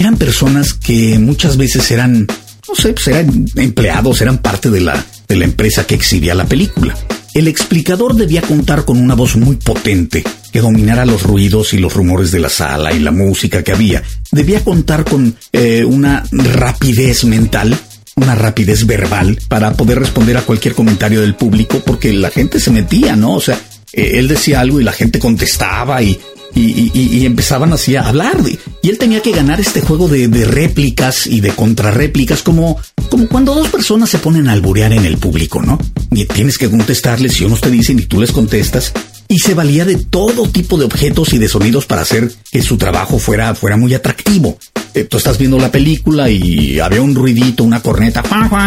eran 0.00 0.16
personas 0.16 0.72
que 0.72 1.18
muchas 1.18 1.58
veces 1.58 1.90
eran, 1.90 2.26
no 2.70 2.76
sé, 2.76 2.92
pues 2.92 3.08
eran 3.08 3.46
empleados, 3.56 4.20
eran 4.20 4.38
parte 4.38 4.70
de 4.70 4.80
la, 4.80 5.04
de 5.26 5.36
la 5.36 5.44
empresa 5.44 5.86
que 5.86 5.96
exhibía 5.96 6.34
la 6.34 6.46
película. 6.46 6.96
El 7.34 7.48
explicador 7.48 8.14
debía 8.14 8.42
contar 8.42 8.84
con 8.84 8.98
una 8.98 9.14
voz 9.14 9.36
muy 9.36 9.56
potente 9.56 10.24
que 10.52 10.60
dominara 10.60 11.04
los 11.04 11.22
ruidos 11.22 11.72
y 11.74 11.78
los 11.78 11.94
rumores 11.94 12.32
de 12.32 12.40
la 12.40 12.48
sala 12.48 12.92
y 12.92 12.98
la 12.98 13.10
música 13.12 13.62
que 13.62 13.72
había. 13.72 14.02
Debía 14.32 14.64
contar 14.64 15.04
con 15.04 15.36
eh, 15.52 15.84
una 15.84 16.24
rapidez 16.32 17.24
mental, 17.24 17.76
una 18.16 18.34
rapidez 18.34 18.86
verbal 18.86 19.38
para 19.48 19.72
poder 19.74 20.00
responder 20.00 20.36
a 20.36 20.42
cualquier 20.42 20.74
comentario 20.74 21.20
del 21.20 21.36
público 21.36 21.80
porque 21.84 22.12
la 22.12 22.30
gente 22.30 22.58
se 22.58 22.70
metía, 22.70 23.14
¿no? 23.14 23.34
O 23.34 23.40
sea, 23.40 23.60
eh, 23.92 24.12
él 24.14 24.28
decía 24.28 24.60
algo 24.60 24.80
y 24.80 24.84
la 24.84 24.92
gente 24.92 25.18
contestaba 25.18 26.02
y, 26.02 26.18
y, 26.54 27.24
empezaban 27.24 27.72
así 27.72 27.96
a 27.96 28.08
hablar. 28.08 28.38
Y 28.82 28.88
él 28.88 28.98
tenía 28.98 29.20
que 29.22 29.32
ganar 29.32 29.60
este 29.60 29.80
juego 29.80 30.08
de, 30.08 30.28
de 30.28 30.44
réplicas 30.44 31.26
y 31.26 31.40
de 31.40 31.50
contrarréplicas 31.50 32.42
como 32.42 32.78
como 33.10 33.28
cuando 33.28 33.54
dos 33.54 33.68
personas 33.68 34.08
se 34.08 34.18
ponen 34.18 34.48
a 34.48 34.52
alburear 34.52 34.92
en 34.92 35.04
el 35.04 35.18
público, 35.18 35.60
¿no? 35.60 35.78
Y 36.12 36.24
tienes 36.26 36.56
que 36.56 36.70
contestarles 36.70 37.34
si 37.34 37.44
unos 37.44 37.60
te 37.60 37.70
dicen 37.70 37.98
y 37.98 38.02
tú 38.02 38.20
les 38.20 38.32
contestas. 38.32 38.92
Y 39.28 39.38
se 39.38 39.54
valía 39.54 39.84
de 39.84 39.96
todo 39.96 40.48
tipo 40.48 40.78
de 40.78 40.84
objetos 40.84 41.32
y 41.32 41.38
de 41.38 41.48
sonidos 41.48 41.86
para 41.86 42.02
hacer 42.02 42.32
que 42.50 42.62
su 42.62 42.78
trabajo 42.78 43.18
fuera, 43.18 43.54
fuera 43.54 43.76
muy 43.76 43.94
atractivo. 43.94 44.58
Eh, 44.94 45.04
tú 45.04 45.18
estás 45.18 45.38
viendo 45.38 45.58
la 45.58 45.70
película 45.70 46.30
y 46.30 46.80
había 46.80 47.02
un 47.02 47.14
ruidito, 47.14 47.64
una 47.64 47.80
corneta, 47.82 48.22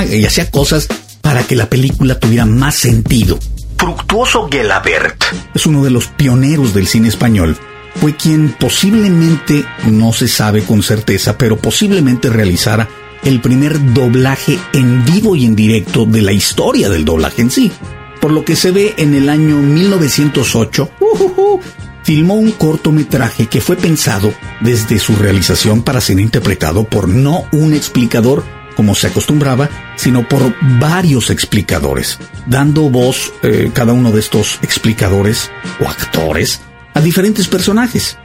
y 0.09 0.25
hacía 0.25 0.51
cosas 0.51 0.87
para 1.21 1.43
que 1.43 1.55
la 1.55 1.69
película 1.69 2.19
tuviera 2.19 2.45
más 2.45 2.75
sentido. 2.75 3.39
Fructuoso 3.77 4.47
Gelabert 4.49 5.23
es 5.53 5.65
uno 5.65 5.83
de 5.83 5.89
los 5.89 6.07
pioneros 6.07 6.73
del 6.73 6.87
cine 6.87 7.09
español. 7.09 7.57
Fue 7.95 8.15
quien 8.15 8.55
posiblemente, 8.59 9.65
no 9.89 10.13
se 10.13 10.27
sabe 10.27 10.63
con 10.63 10.83
certeza, 10.83 11.37
pero 11.37 11.57
posiblemente 11.57 12.29
realizara 12.29 12.89
el 13.23 13.39
primer 13.39 13.93
doblaje 13.93 14.59
en 14.73 15.05
vivo 15.05 15.35
y 15.35 15.45
en 15.45 15.55
directo 15.55 16.05
de 16.05 16.21
la 16.21 16.33
historia 16.33 16.89
del 16.89 17.05
doblaje 17.05 17.41
en 17.41 17.51
sí. 17.51 17.71
Por 18.19 18.31
lo 18.31 18.43
que 18.43 18.55
se 18.55 18.71
ve 18.71 18.93
en 18.97 19.13
el 19.13 19.29
año 19.29 19.57
1908, 19.57 20.89
filmó 22.03 22.35
un 22.35 22.51
cortometraje 22.51 23.47
que 23.47 23.61
fue 23.61 23.75
pensado 23.75 24.33
desde 24.61 24.99
su 24.99 25.15
realización 25.15 25.81
para 25.83 26.01
ser 26.01 26.19
interpretado 26.19 26.83
por 26.83 27.07
no 27.07 27.45
un 27.51 27.73
explicador 27.73 28.43
como 28.75 28.95
se 28.95 29.07
acostumbraba, 29.07 29.69
sino 29.95 30.27
por 30.27 30.53
varios 30.79 31.29
explicadores, 31.29 32.17
dando 32.47 32.89
voz 32.89 33.31
eh, 33.43 33.69
cada 33.71 33.93
uno 33.93 34.11
de 34.11 34.19
estos 34.19 34.57
explicadores 34.63 35.51
o 35.79 35.87
actores 35.87 36.61
a 36.93 37.01
diferentes 37.01 37.47
personajes. 37.47 38.17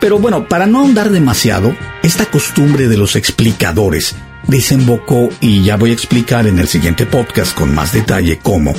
Pero 0.00 0.18
bueno, 0.18 0.48
para 0.48 0.66
no 0.66 0.80
ahondar 0.80 1.10
demasiado, 1.10 1.74
esta 2.02 2.26
costumbre 2.26 2.88
de 2.88 2.96
los 2.96 3.16
explicadores 3.16 4.14
desembocó, 4.46 5.28
y 5.40 5.64
ya 5.64 5.76
voy 5.76 5.90
a 5.90 5.94
explicar 5.94 6.46
en 6.46 6.58
el 6.58 6.68
siguiente 6.68 7.06
podcast 7.06 7.54
con 7.54 7.74
más 7.74 7.92
detalle 7.92 8.38
cómo, 8.42 8.74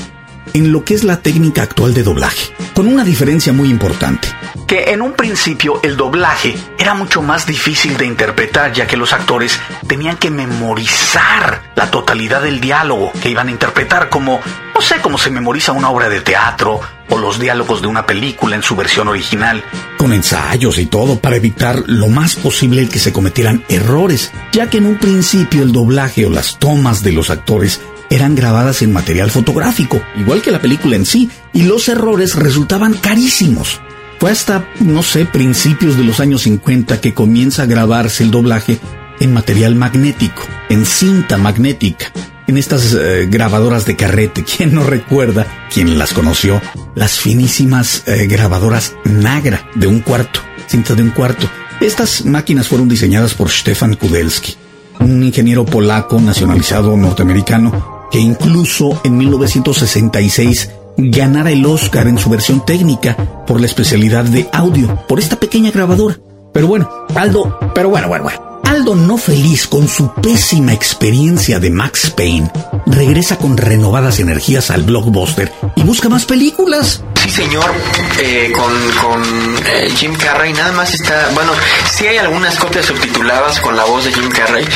en 0.53 0.71
lo 0.71 0.83
que 0.83 0.93
es 0.93 1.03
la 1.03 1.21
técnica 1.21 1.63
actual 1.63 1.93
de 1.93 2.03
doblaje, 2.03 2.53
con 2.73 2.87
una 2.87 3.03
diferencia 3.03 3.53
muy 3.53 3.69
importante. 3.69 4.27
Que 4.67 4.91
en 4.91 5.01
un 5.01 5.13
principio 5.13 5.79
el 5.83 5.95
doblaje 5.95 6.55
era 6.77 6.93
mucho 6.93 7.21
más 7.21 7.45
difícil 7.45 7.97
de 7.97 8.05
interpretar 8.05 8.73
ya 8.73 8.85
que 8.85 8.97
los 8.97 9.13
actores 9.13 9.59
tenían 9.87 10.17
que 10.17 10.29
memorizar 10.29 11.71
la 11.75 11.89
totalidad 11.89 12.41
del 12.41 12.59
diálogo 12.59 13.11
que 13.21 13.29
iban 13.29 13.47
a 13.47 13.51
interpretar 13.51 14.09
como, 14.09 14.41
no 14.75 14.81
sé, 14.81 14.99
como 15.01 15.17
se 15.17 15.29
memoriza 15.29 15.71
una 15.71 15.89
obra 15.89 16.09
de 16.09 16.21
teatro 16.21 16.81
o 17.09 17.17
los 17.17 17.39
diálogos 17.39 17.81
de 17.81 17.87
una 17.87 18.05
película 18.05 18.55
en 18.55 18.63
su 18.63 18.75
versión 18.75 19.07
original, 19.07 19.63
con 19.97 20.11
ensayos 20.11 20.77
y 20.77 20.85
todo 20.85 21.19
para 21.19 21.37
evitar 21.37 21.83
lo 21.87 22.07
más 22.07 22.35
posible 22.35 22.81
el 22.81 22.89
que 22.89 22.99
se 22.99 23.13
cometieran 23.13 23.63
errores, 23.69 24.31
ya 24.51 24.69
que 24.69 24.77
en 24.77 24.85
un 24.85 24.97
principio 24.97 25.63
el 25.63 25.71
doblaje 25.71 26.25
o 26.25 26.29
las 26.29 26.59
tomas 26.59 27.03
de 27.03 27.13
los 27.13 27.29
actores 27.29 27.79
eran 28.09 28.35
grabadas 28.35 28.81
en 28.81 28.93
material 28.93 29.31
fotográfico, 29.31 30.01
igual 30.15 30.41
que 30.41 30.51
la 30.51 30.61
película 30.61 30.95
en 30.95 31.05
sí, 31.05 31.29
y 31.53 31.63
los 31.63 31.89
errores 31.89 32.35
resultaban 32.35 32.93
carísimos. 32.93 33.81
Fue 34.19 34.31
hasta, 34.31 34.67
no 34.79 35.03
sé, 35.03 35.25
principios 35.25 35.97
de 35.97 36.03
los 36.03 36.19
años 36.19 36.43
50 36.43 36.99
que 37.01 37.13
comienza 37.13 37.63
a 37.63 37.67
grabarse 37.67 38.23
el 38.23 38.31
doblaje 38.31 38.79
en 39.19 39.33
material 39.33 39.75
magnético, 39.75 40.43
en 40.69 40.85
cinta 40.85 41.37
magnética, 41.37 42.11
en 42.47 42.57
estas 42.57 42.93
eh, 42.93 43.27
grabadoras 43.29 43.85
de 43.85 43.95
carrete. 43.95 44.43
¿Quién 44.57 44.73
no 44.73 44.83
recuerda, 44.83 45.45
quien 45.71 45.97
las 45.99 46.13
conoció? 46.13 46.61
Las 46.95 47.19
finísimas 47.19 48.03
eh, 48.07 48.25
grabadoras 48.27 48.95
Nagra 49.03 49.69
de 49.75 49.87
un 49.87 49.99
cuarto, 49.99 50.39
cinta 50.67 50.95
de 50.95 51.03
un 51.03 51.11
cuarto. 51.11 51.47
Estas 51.79 52.25
máquinas 52.25 52.67
fueron 52.67 52.89
diseñadas 52.89 53.35
por 53.35 53.51
Stefan 53.51 53.95
Kudelski, 53.95 54.55
un 54.99 55.21
ingeniero 55.21 55.63
polaco 55.63 56.19
nacionalizado 56.19 56.97
norteamericano 56.97 57.96
que 58.11 58.19
incluso 58.19 58.99
en 59.03 59.17
1966 59.17 60.71
ganara 60.97 61.51
el 61.51 61.65
Oscar 61.65 62.07
en 62.07 62.17
su 62.17 62.29
versión 62.29 62.65
técnica 62.65 63.15
por 63.45 63.59
la 63.59 63.67
especialidad 63.67 64.25
de 64.25 64.47
audio, 64.51 64.99
por 65.07 65.19
esta 65.19 65.39
pequeña 65.39 65.71
grabadora. 65.71 66.17
Pero 66.53 66.67
bueno, 66.67 66.89
Aldo, 67.15 67.57
pero 67.73 67.89
bueno, 67.89 68.07
bueno, 68.07 68.23
bueno. 68.23 68.46
Aldo 68.67 68.95
no 68.95 69.17
feliz 69.17 69.65
con 69.65 69.87
su 69.87 70.13
pésima 70.15 70.73
experiencia 70.73 71.57
de 71.57 71.69
Max 71.69 72.11
Payne, 72.15 72.51
regresa 72.85 73.37
con 73.37 73.55
renovadas 73.55 74.19
energías 74.19 74.71
al 74.71 74.83
blockbuster 74.83 75.53
y 75.77 75.83
busca 75.83 76.09
más 76.09 76.25
películas. 76.25 77.01
Sí, 77.15 77.29
señor, 77.29 77.71
eh, 78.19 78.51
con, 78.53 78.73
con 79.01 79.23
eh, 79.67 79.89
Jim 79.95 80.13
Carrey 80.15 80.51
nada 80.51 80.73
más 80.73 80.93
está, 80.93 81.29
bueno, 81.33 81.53
sí 81.93 82.07
hay 82.07 82.17
algunas 82.17 82.59
copias 82.59 82.85
subtituladas 82.85 83.61
con 83.61 83.77
la 83.77 83.85
voz 83.85 84.03
de 84.03 84.11
Jim 84.11 84.29
Carrey, 84.29 84.67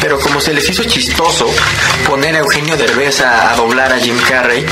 pero 0.00 0.20
como 0.20 0.40
se 0.40 0.54
les 0.54 0.70
hizo 0.70 0.84
chistoso 0.84 1.46
poner 2.06 2.36
a 2.36 2.38
Eugenio 2.38 2.76
Derbez 2.76 3.20
a, 3.20 3.52
a 3.52 3.56
doblar 3.56 3.92
a 3.92 3.98
Jim 3.98 4.16
Carrey, 4.28 4.64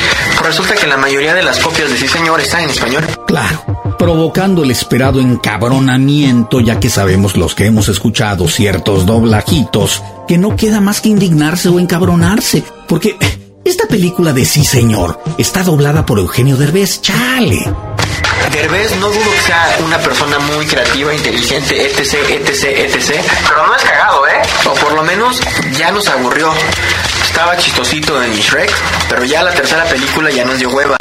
resulta 0.44 0.76
que 0.76 0.86
la 0.86 0.96
mayoría 0.96 1.34
de 1.34 1.42
las 1.42 1.58
copias 1.58 1.90
de 1.90 1.98
Sí, 1.98 2.06
señor 2.06 2.40
están 2.40 2.62
en 2.62 2.70
español. 2.70 3.04
Claro 3.26 3.87
provocando 3.98 4.62
el 4.62 4.70
esperado 4.70 5.20
encabronamiento, 5.20 6.60
ya 6.60 6.80
que 6.80 6.88
sabemos 6.88 7.36
los 7.36 7.54
que 7.54 7.66
hemos 7.66 7.88
escuchado 7.88 8.48
ciertos 8.48 9.04
doblajitos, 9.04 10.02
que 10.26 10.38
no 10.38 10.56
queda 10.56 10.80
más 10.80 11.00
que 11.00 11.08
indignarse 11.08 11.68
o 11.68 11.78
encabronarse, 11.78 12.62
porque 12.86 13.16
esta 13.64 13.86
película 13.86 14.32
de 14.32 14.44
Sí 14.44 14.64
Señor 14.64 15.20
está 15.36 15.62
doblada 15.62 16.06
por 16.06 16.18
Eugenio 16.18 16.56
Derbez, 16.56 17.02
chale. 17.02 17.70
Derbez 18.52 18.96
no 18.98 19.08
dudo 19.08 19.30
que 19.30 19.42
sea 19.42 19.78
una 19.84 19.98
persona 19.98 20.38
muy 20.38 20.64
creativa, 20.64 21.12
inteligente, 21.12 21.86
etc, 21.86 22.14
etc, 22.30 22.64
etc. 22.64 23.20
Pero 23.46 23.66
no 23.66 23.76
es 23.76 23.82
cagado, 23.82 24.26
¿eh? 24.26 24.42
O 24.64 24.74
por 24.74 24.94
lo 24.94 25.02
menos 25.02 25.40
ya 25.76 25.90
nos 25.90 26.08
aburrió. 26.08 26.50
Estaba 27.24 27.56
chistosito 27.56 28.22
en 28.22 28.32
Shrek, 28.34 28.72
pero 29.08 29.24
ya 29.24 29.42
la 29.42 29.52
tercera 29.52 29.84
película 29.84 30.30
ya 30.30 30.44
nos 30.44 30.58
dio 30.58 30.70
hueva. 30.70 30.96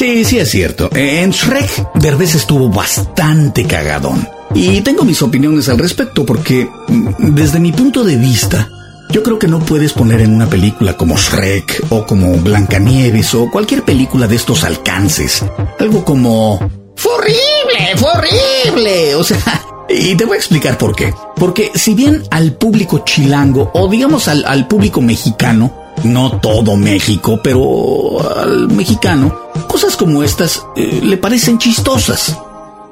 Sí, 0.00 0.24
sí 0.24 0.38
es 0.38 0.50
cierto. 0.50 0.88
En 0.94 1.30
Shrek, 1.30 1.92
Derbez 1.96 2.34
estuvo 2.34 2.70
bastante 2.70 3.66
cagadón. 3.66 4.26
Y 4.54 4.80
tengo 4.80 5.04
mis 5.04 5.20
opiniones 5.20 5.68
al 5.68 5.76
respecto 5.76 6.24
porque, 6.24 6.66
mm, 6.88 7.34
desde 7.34 7.60
mi 7.60 7.70
punto 7.70 8.02
de 8.02 8.16
vista, 8.16 8.66
yo 9.10 9.22
creo 9.22 9.38
que 9.38 9.46
no 9.46 9.58
puedes 9.58 9.92
poner 9.92 10.22
en 10.22 10.34
una 10.34 10.48
película 10.48 10.96
como 10.96 11.18
Shrek 11.18 11.84
o 11.90 12.06
como 12.06 12.32
Blancanieves 12.38 13.34
o 13.34 13.50
cualquier 13.50 13.82
película 13.82 14.26
de 14.26 14.36
estos 14.36 14.64
alcances 14.64 15.44
algo 15.78 16.02
como 16.02 16.58
¡Fue 16.96 17.12
horrible! 17.12 17.96
¡Fue 17.96 18.10
horrible! 18.10 19.14
O 19.16 19.22
sea, 19.22 19.38
y 19.90 20.14
te 20.14 20.24
voy 20.24 20.36
a 20.36 20.38
explicar 20.38 20.78
por 20.78 20.96
qué. 20.96 21.12
Porque 21.36 21.72
si 21.74 21.92
bien 21.92 22.22
al 22.30 22.54
público 22.54 23.00
chilango 23.04 23.70
o 23.74 23.86
digamos 23.86 24.28
al, 24.28 24.46
al 24.46 24.66
público 24.66 25.02
mexicano 25.02 25.89
no 26.04 26.40
todo 26.40 26.76
México, 26.76 27.40
pero 27.42 28.20
al 28.38 28.68
mexicano, 28.68 29.34
cosas 29.66 29.96
como 29.96 30.22
estas 30.22 30.64
eh, 30.76 31.00
le 31.02 31.16
parecen 31.16 31.58
chistosas. 31.58 32.36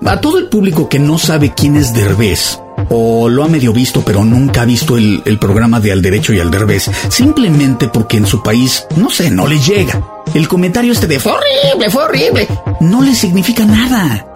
A 0.05 0.21
todo 0.21 0.39
el 0.39 0.49
público 0.49 0.89
que 0.89 0.99
no 0.99 1.19
sabe 1.19 1.53
quién 1.55 1.77
es 1.77 1.93
Derbez, 1.93 2.61
o 2.89 3.29
lo 3.29 3.43
ha 3.43 3.49
medio 3.49 3.73
visto 3.73 4.03
pero 4.03 4.25
nunca 4.25 4.63
ha 4.63 4.65
visto 4.65 4.97
el, 4.97 5.23
el 5.25 5.39
programa 5.39 5.81
de 5.81 5.91
Al 5.91 6.03
Derecho 6.03 6.33
y 6.33 6.41
Al 6.41 6.51
Derbez, 6.51 6.89
simplemente 7.09 7.89
porque 7.89 8.17
en 8.17 8.27
su 8.27 8.43
país, 8.43 8.85
no 8.97 9.11
sé, 9.11 9.31
no 9.31 9.47
le 9.47 9.59
llega. 9.59 10.03
El 10.35 10.47
comentario 10.47 10.93
este 10.93 11.07
de 11.07 11.19
fue 11.19 11.33
horrible, 11.33 11.91
fue 11.91 12.05
horrible, 12.05 12.49
no 12.81 13.03
le 13.03 13.15
significa 13.15 13.65
nada. 13.65 14.33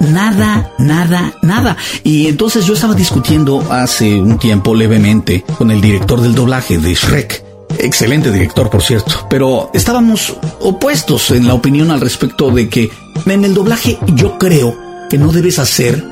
Nada, 0.00 0.70
nada, 0.78 1.32
nada. 1.40 1.76
Y 2.02 2.26
entonces 2.26 2.66
yo 2.66 2.74
estaba 2.74 2.94
discutiendo 2.94 3.64
hace 3.70 4.20
un 4.20 4.38
tiempo 4.38 4.74
levemente 4.74 5.44
con 5.56 5.70
el 5.70 5.80
director 5.80 6.20
del 6.20 6.34
doblaje 6.34 6.76
de 6.76 6.94
Shrek 6.94 7.53
Excelente 7.78 8.30
director, 8.30 8.70
por 8.70 8.82
cierto. 8.82 9.26
Pero 9.28 9.70
estábamos 9.74 10.36
opuestos 10.60 11.30
en 11.30 11.46
la 11.46 11.54
opinión 11.54 11.90
al 11.90 12.00
respecto 12.00 12.50
de 12.50 12.68
que 12.68 12.90
en 13.26 13.44
el 13.44 13.54
doblaje 13.54 13.98
yo 14.14 14.38
creo 14.38 14.76
que 15.10 15.18
no 15.18 15.32
debes 15.32 15.58
hacer, 15.58 16.02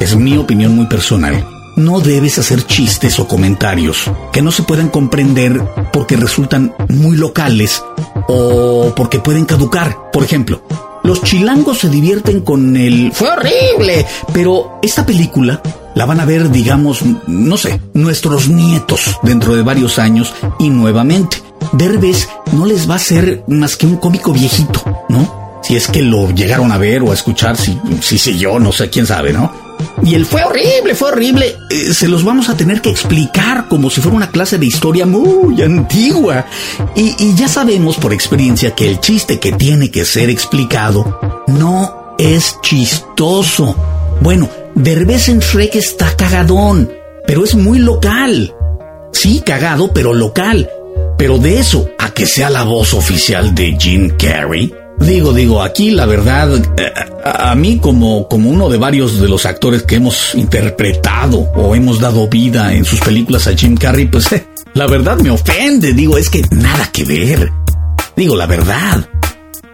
es 0.00 0.16
mi 0.16 0.36
opinión 0.36 0.74
muy 0.76 0.86
personal, 0.86 1.46
no 1.76 2.00
debes 2.00 2.38
hacer 2.38 2.66
chistes 2.66 3.18
o 3.18 3.26
comentarios 3.26 4.10
que 4.32 4.42
no 4.42 4.52
se 4.52 4.62
puedan 4.62 4.88
comprender 4.88 5.60
porque 5.92 6.16
resultan 6.16 6.74
muy 6.88 7.16
locales 7.16 7.82
o 8.28 8.92
porque 8.94 9.18
pueden 9.18 9.44
caducar. 9.44 10.10
Por 10.12 10.24
ejemplo, 10.24 10.62
los 11.02 11.22
chilangos 11.22 11.78
se 11.78 11.88
divierten 11.88 12.40
con 12.40 12.76
el... 12.76 13.12
Fue 13.12 13.28
horrible, 13.30 14.06
pero 14.32 14.78
esta 14.82 15.04
película 15.04 15.60
la 15.94 16.06
van 16.06 16.20
a 16.20 16.24
ver, 16.24 16.50
digamos, 16.50 17.00
no 17.26 17.56
sé, 17.56 17.80
nuestros 17.92 18.48
nietos 18.48 19.18
dentro 19.22 19.54
de 19.54 19.62
varios 19.62 19.98
años 19.98 20.34
y 20.58 20.70
nuevamente. 20.70 21.42
Derbez 21.72 22.28
no 22.52 22.66
les 22.66 22.88
va 22.88 22.96
a 22.96 22.98
ser 22.98 23.44
más 23.48 23.76
que 23.76 23.86
un 23.86 23.96
cómico 23.96 24.32
viejito, 24.32 24.82
¿no? 25.08 25.60
Si 25.62 25.76
es 25.76 25.88
que 25.88 26.02
lo 26.02 26.30
llegaron 26.30 26.72
a 26.72 26.78
ver 26.78 27.02
o 27.02 27.10
a 27.10 27.14
escuchar, 27.14 27.56
si, 27.56 27.78
si 28.00 28.18
sé 28.18 28.36
yo, 28.36 28.58
no 28.58 28.70
sé, 28.70 28.90
quién 28.90 29.06
sabe, 29.06 29.32
¿no? 29.32 29.50
Y 30.02 30.14
el 30.14 30.26
fue 30.26 30.44
horrible, 30.44 30.94
fue 30.94 31.08
horrible. 31.08 31.56
Eh, 31.70 31.94
se 31.94 32.08
los 32.08 32.24
vamos 32.24 32.48
a 32.48 32.56
tener 32.56 32.82
que 32.82 32.90
explicar 32.90 33.66
como 33.68 33.88
si 33.88 34.00
fuera 34.00 34.16
una 34.16 34.30
clase 34.30 34.58
de 34.58 34.66
historia 34.66 35.06
muy 35.06 35.62
antigua. 35.62 36.44
Y 36.94 37.34
ya 37.34 37.48
sabemos 37.48 37.96
por 37.96 38.12
experiencia 38.12 38.74
que 38.74 38.88
el 38.88 39.00
chiste 39.00 39.40
que 39.40 39.52
tiene 39.52 39.90
que 39.90 40.04
ser 40.04 40.28
explicado 40.28 41.44
no 41.46 42.14
es 42.18 42.58
chistoso. 42.62 43.74
Bueno, 44.20 44.48
Derbez 44.74 45.28
en 45.28 45.38
Shrek 45.38 45.76
está 45.76 46.16
cagadón, 46.16 46.90
pero 47.26 47.44
es 47.44 47.54
muy 47.54 47.78
local. 47.78 48.52
Sí, 49.12 49.40
cagado, 49.44 49.92
pero 49.92 50.12
local. 50.12 50.68
Pero 51.16 51.38
de 51.38 51.60
eso 51.60 51.90
a 51.98 52.10
que 52.10 52.26
sea 52.26 52.50
la 52.50 52.64
voz 52.64 52.92
oficial 52.92 53.54
de 53.54 53.76
Jim 53.78 54.10
Carrey. 54.18 54.74
Digo, 54.98 55.32
digo, 55.32 55.62
aquí 55.62 55.92
la 55.92 56.06
verdad, 56.06 56.56
eh, 56.76 56.92
a, 57.24 57.54
mí 57.54 57.78
como, 57.78 58.26
como 58.28 58.50
uno 58.50 58.68
de 58.68 58.78
varios 58.78 59.20
de 59.20 59.28
los 59.28 59.46
actores 59.46 59.84
que 59.84 59.96
hemos 59.96 60.34
interpretado 60.34 61.38
o 61.54 61.74
hemos 61.74 62.00
dado 62.00 62.28
vida 62.28 62.74
en 62.74 62.84
sus 62.84 63.00
películas 63.00 63.46
a 63.46 63.56
Jim 63.56 63.76
Carrey, 63.76 64.06
pues 64.06 64.28
la 64.74 64.86
verdad 64.88 65.18
me 65.18 65.30
ofende. 65.30 65.92
Digo, 65.92 66.18
es 66.18 66.28
que 66.28 66.42
nada 66.50 66.90
que 66.92 67.04
ver. 67.04 67.52
Digo, 68.16 68.34
la 68.34 68.46
verdad. 68.46 69.08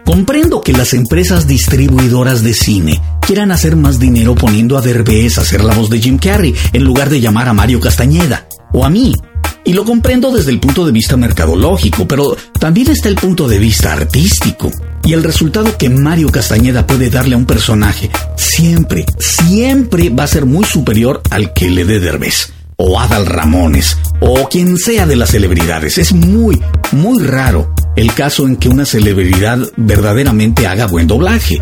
Comprendo 0.05 0.61
que 0.61 0.73
las 0.73 0.93
empresas 0.93 1.47
distribuidoras 1.47 2.43
de 2.43 2.53
cine 2.53 3.01
quieran 3.31 3.53
hacer 3.53 3.77
más 3.77 3.97
dinero 3.97 4.35
poniendo 4.35 4.77
a 4.77 4.81
Derbez 4.81 5.37
a 5.37 5.41
hacer 5.43 5.63
la 5.63 5.73
voz 5.73 5.89
de 5.89 6.01
Jim 6.01 6.17
Carrey 6.17 6.53
en 6.73 6.83
lugar 6.83 7.09
de 7.09 7.21
llamar 7.21 7.47
a 7.47 7.53
Mario 7.53 7.79
Castañeda 7.79 8.45
o 8.73 8.83
a 8.83 8.89
mí. 8.89 9.15
Y 9.63 9.71
lo 9.71 9.85
comprendo 9.85 10.33
desde 10.33 10.51
el 10.51 10.59
punto 10.59 10.85
de 10.85 10.91
vista 10.91 11.15
mercadológico, 11.15 12.05
pero 12.05 12.35
también 12.59 12.91
está 12.91 13.07
el 13.07 13.15
punto 13.15 13.47
de 13.47 13.57
vista 13.57 13.93
artístico. 13.93 14.69
Y 15.05 15.13
el 15.13 15.23
resultado 15.23 15.77
que 15.77 15.89
Mario 15.89 16.29
Castañeda 16.29 16.85
puede 16.85 17.09
darle 17.09 17.35
a 17.35 17.37
un 17.37 17.45
personaje 17.45 18.11
siempre, 18.35 19.05
siempre 19.17 20.09
va 20.09 20.25
a 20.25 20.27
ser 20.27 20.45
muy 20.45 20.65
superior 20.65 21.21
al 21.29 21.53
que 21.53 21.69
le 21.69 21.85
dé 21.85 22.01
Derbez 22.01 22.51
o 22.75 22.99
Adal 22.99 23.27
Ramones 23.27 23.97
o 24.19 24.49
quien 24.49 24.77
sea 24.77 25.05
de 25.05 25.15
las 25.15 25.29
celebridades. 25.29 25.97
Es 25.97 26.11
muy, 26.11 26.61
muy 26.91 27.23
raro 27.23 27.73
el 27.95 28.13
caso 28.13 28.45
en 28.45 28.57
que 28.57 28.67
una 28.67 28.83
celebridad 28.83 29.57
verdaderamente 29.77 30.67
haga 30.67 30.85
buen 30.87 31.07
doblaje. 31.07 31.61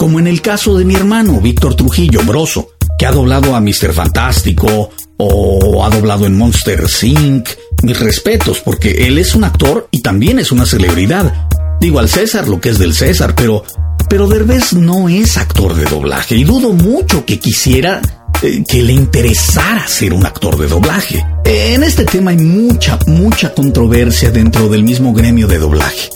Como 0.00 0.18
en 0.18 0.26
el 0.26 0.40
caso 0.40 0.78
de 0.78 0.86
mi 0.86 0.94
hermano, 0.94 1.42
Víctor 1.42 1.74
Trujillo 1.74 2.22
Broso, 2.22 2.70
que 2.98 3.04
ha 3.04 3.12
doblado 3.12 3.54
a 3.54 3.60
Mr. 3.60 3.92
Fantástico 3.92 4.88
o 5.18 5.84
ha 5.84 5.90
doblado 5.90 6.24
en 6.24 6.38
Monster 6.38 6.86
Inc. 7.02 7.46
Mis 7.82 8.00
respetos, 8.00 8.60
porque 8.60 9.06
él 9.06 9.18
es 9.18 9.34
un 9.34 9.44
actor 9.44 9.88
y 9.90 10.00
también 10.00 10.38
es 10.38 10.52
una 10.52 10.64
celebridad. 10.64 11.46
Digo 11.82 11.98
al 11.98 12.08
César 12.08 12.48
lo 12.48 12.62
que 12.62 12.70
es 12.70 12.78
del 12.78 12.94
César, 12.94 13.34
pero 13.34 13.62
pero 14.08 14.26
Derbez 14.26 14.72
no 14.72 15.10
es 15.10 15.36
actor 15.36 15.74
de 15.74 15.84
doblaje 15.84 16.34
y 16.34 16.44
dudo 16.44 16.72
mucho 16.72 17.26
que 17.26 17.38
quisiera 17.38 18.00
eh, 18.40 18.64
que 18.66 18.82
le 18.82 18.94
interesara 18.94 19.86
ser 19.86 20.14
un 20.14 20.24
actor 20.24 20.58
de 20.58 20.66
doblaje. 20.66 21.22
En 21.44 21.82
este 21.82 22.06
tema 22.06 22.30
hay 22.30 22.38
mucha, 22.38 22.98
mucha 23.06 23.52
controversia 23.52 24.30
dentro 24.30 24.70
del 24.70 24.82
mismo 24.82 25.12
gremio 25.12 25.46
de 25.46 25.58
doblaje. 25.58 26.08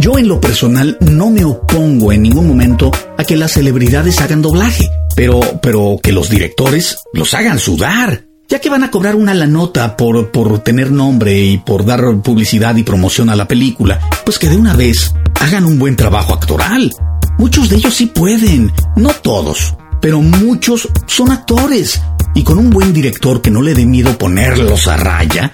Yo 0.00 0.16
en 0.16 0.28
lo 0.28 0.40
personal 0.40 0.96
no 1.02 1.28
me 1.28 1.44
opongo 1.44 2.10
en 2.10 2.22
ningún 2.22 2.48
momento 2.48 2.90
a 3.18 3.24
que 3.24 3.36
las 3.36 3.52
celebridades 3.52 4.18
hagan 4.22 4.40
doblaje, 4.40 4.88
pero, 5.14 5.40
pero 5.60 5.98
que 6.02 6.10
los 6.10 6.30
directores 6.30 6.96
los 7.12 7.34
hagan 7.34 7.58
sudar. 7.58 8.24
Ya 8.48 8.60
que 8.60 8.70
van 8.70 8.82
a 8.82 8.90
cobrar 8.90 9.14
una 9.14 9.34
la 9.34 9.46
nota 9.46 9.98
por, 9.98 10.30
por 10.30 10.60
tener 10.60 10.90
nombre 10.90 11.38
y 11.38 11.58
por 11.58 11.84
dar 11.84 12.02
publicidad 12.22 12.74
y 12.76 12.82
promoción 12.82 13.28
a 13.28 13.36
la 13.36 13.46
película, 13.46 14.00
pues 14.24 14.38
que 14.38 14.48
de 14.48 14.56
una 14.56 14.74
vez 14.74 15.14
hagan 15.38 15.66
un 15.66 15.78
buen 15.78 15.96
trabajo 15.96 16.32
actoral. 16.32 16.90
Muchos 17.36 17.68
de 17.68 17.76
ellos 17.76 17.94
sí 17.94 18.06
pueden, 18.06 18.72
no 18.96 19.10
todos, 19.10 19.74
pero 20.00 20.22
muchos 20.22 20.88
son 21.06 21.30
actores. 21.30 22.00
Y 22.34 22.42
con 22.42 22.58
un 22.58 22.70
buen 22.70 22.94
director 22.94 23.42
que 23.42 23.50
no 23.50 23.60
le 23.60 23.74
dé 23.74 23.84
miedo 23.84 24.16
ponerlos 24.16 24.88
a 24.88 24.96
raya, 24.96 25.52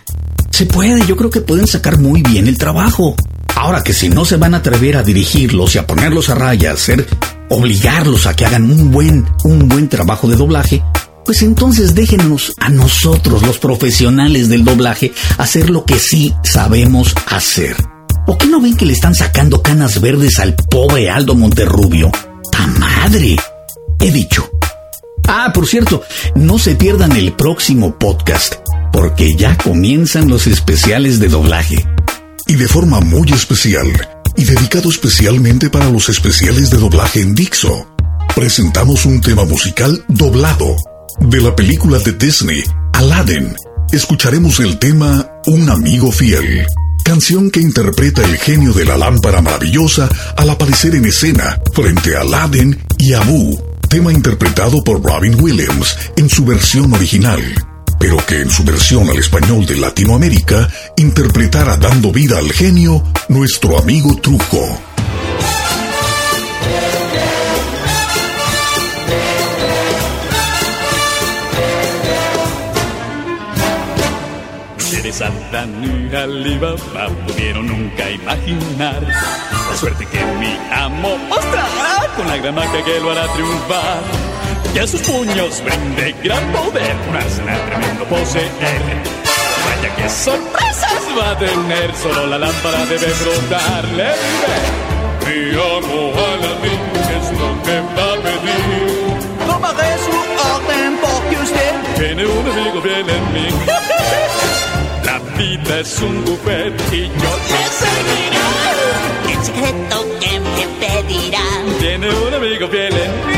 se 0.51 0.67
puede, 0.67 1.05
yo 1.05 1.17
creo 1.17 1.31
que 1.31 1.41
pueden 1.41 1.67
sacar 1.67 1.99
muy 1.99 2.23
bien 2.23 2.47
el 2.47 2.57
trabajo. 2.57 3.17
Ahora 3.57 3.83
que 3.83 3.95
si 3.95 4.11
no 4.11 4.25
se 4.27 4.37
van 4.37 4.55
a 4.55 4.59
atrever 4.59 4.97
a 4.97 5.03
dirigirlos 5.03 5.75
y 5.75 5.79
a 5.79 5.87
ponerlos 5.87 6.29
a 6.29 6.35
raya, 6.35 6.71
a 6.71 6.75
hacer, 6.75 7.07
obligarlos 7.49 8.27
a 8.27 8.37
que 8.37 8.45
hagan 8.45 8.71
un 8.71 8.91
buen, 8.91 9.27
un 9.45 9.67
buen 9.67 9.89
trabajo 9.89 10.29
de 10.29 10.37
doblaje, 10.37 10.85
pues 11.25 11.43
entonces 11.43 11.95
déjenos 11.95 12.53
a 12.61 12.69
nosotros, 12.69 13.43
los 13.43 13.59
profesionales 13.59 14.51
del 14.51 14.63
doblaje, 14.63 15.13
hacer 15.39 15.71
lo 15.71 15.87
que 15.87 15.99
sí 15.99 16.35
sabemos 16.45 17.15
hacer. 17.29 17.75
¿O 18.27 18.37
qué 18.37 18.47
no 18.47 18.61
ven 18.61 18.77
que 18.77 18.85
le 18.85 18.93
están 18.93 19.15
sacando 19.15 19.63
canas 19.63 20.01
verdes 20.03 20.39
al 20.39 20.55
pobre 20.55 21.09
Aldo 21.09 21.35
Monterrubio? 21.35 22.13
¡Ta 22.53 22.67
madre! 22.67 23.37
he 24.01 24.11
dicho. 24.11 24.49
Ah, 25.29 25.51
por 25.55 25.67
cierto, 25.67 26.03
no 26.35 26.59
se 26.59 26.75
pierdan 26.77 27.17
el 27.17 27.33
próximo 27.33 27.99
podcast, 27.99 28.57
porque 28.93 29.35
ya 29.35 29.57
comienzan 29.57 30.29
los 30.29 30.47
especiales 30.47 31.19
de 31.21 31.29
doblaje. 31.29 31.85
Y 32.47 32.55
de 32.55 32.69
forma 32.69 33.01
muy 33.01 33.33
especial, 33.33 33.87
y 34.37 34.45
dedicado 34.45 34.91
especialmente 34.91 35.71
para 35.71 35.91
los 35.91 36.09
especiales 36.09 36.71
de 36.71 36.79
doblaje 36.79 37.21
en 37.21 37.35
Dixo, 37.35 37.87
presentamos 38.35 39.05
un 39.05 39.21
tema 39.21 39.45
musical 39.45 40.05
doblado 40.09 40.77
de 41.21 41.41
la 41.41 41.55
película 41.57 41.99
de 41.99 42.13
Disney, 42.13 42.63
Aladdin. 42.93 43.55
Escucharemos 43.93 44.61
el 44.61 44.79
tema 44.79 45.27
Un 45.47 45.71
amigo 45.71 46.13
fiel 46.13 46.67
canción 47.07 47.53
que 47.53 47.61
interpreta 47.61 48.25
el 48.25 48.37
genio 48.37 48.73
de 48.73 48.85
la 48.85 48.99
lámpara 48.99 49.41
maravillosa 49.41 50.09
al 50.37 50.51
aparecer 50.51 50.97
en 50.97 51.05
escena 51.05 51.57
frente 51.73 52.17
a 52.17 52.23
Aladdin 52.23 52.77
y 52.99 53.13
Abu, 53.13 53.57
tema 53.89 54.13
interpretado 54.13 54.83
por 54.83 55.01
Robin 55.05 55.41
Williams 55.41 55.97
en 56.17 56.29
su 56.29 56.45
versión 56.45 56.93
original, 56.93 57.41
pero 57.99 58.17
que 58.27 58.41
en 58.41 58.51
su 58.51 58.65
versión 58.65 59.09
al 59.09 59.19
español 59.19 59.67
de 59.67 59.77
Latinoamérica 59.77 60.69
interpretara 60.97 61.77
dando 61.77 62.13
vida 62.13 62.39
al 62.39 62.53
genio 62.53 63.03
nuestro 63.29 63.79
amigo 63.79 64.17
Truco. 64.17 64.81
de 75.03 75.13
Santa 75.13 75.65
y 75.65 76.17
Alibaba 76.17 77.09
pudieron 77.27 77.67
nunca 77.69 78.11
imaginar 78.11 79.03
la 79.03 79.77
suerte 79.77 80.05
que 80.07 80.25
mi 80.41 80.59
amo 80.73 81.17
mostrará 81.29 82.13
con 82.17 82.27
la 82.27 82.37
gran 82.39 82.55
magia 82.57 82.85
que 82.85 82.99
lo 82.99 83.13
hará 83.13 83.33
triunfar. 83.33 84.26
Que 84.73 84.81
a 84.81 84.87
sus 84.87 85.01
puños 85.03 85.63
brinde 85.65 86.15
gran 86.23 86.53
poder, 86.53 86.95
un 87.09 87.17
arsenal 87.17 87.61
tremendo 87.67 88.05
poseer. 88.05 88.51
Vaya 89.65 89.97
que 89.97 90.09
sorpresas 90.09 91.03
va 91.19 91.31
a 91.31 91.39
tener, 91.39 91.95
solo 91.97 92.27
la 92.27 92.39
lámpara 92.39 92.85
debe 92.87 93.07
brotarle. 93.23 94.09
Mi 95.27 95.51
amo 95.55 96.13
Aladdin 96.15 96.81
es 97.17 97.27
lo 97.41 97.63
que 97.65 97.81
va 97.97 98.13
a 98.13 98.17
pedir. 98.23 99.47
Tomaré 99.47 99.97
su 100.05 100.15
orden 100.55 100.99
porque 101.01 101.37
usted 101.43 101.73
tiene 101.97 102.27
un 102.27 102.51
amigo 102.51 102.81
bien 102.83 103.07
en 103.09 103.33
mí. 103.33 103.49
La 105.05 105.19
vida 105.37 105.81
es 105.81 106.01
un 106.01 106.25
buffet 106.25 106.75
y 106.93 107.09
yo 107.09 107.33
le 107.51 107.63
serviré. 107.81 108.47
El 109.33 109.45
secreto 109.45 110.07
que 110.21 110.41
me 110.41 110.65
pedirá. 110.81 111.47
Tiene 111.81 112.09
un 112.09 112.35
amigo 112.35 112.69
fiel 112.69 112.95
en 112.95 113.27
mí. 113.27 113.36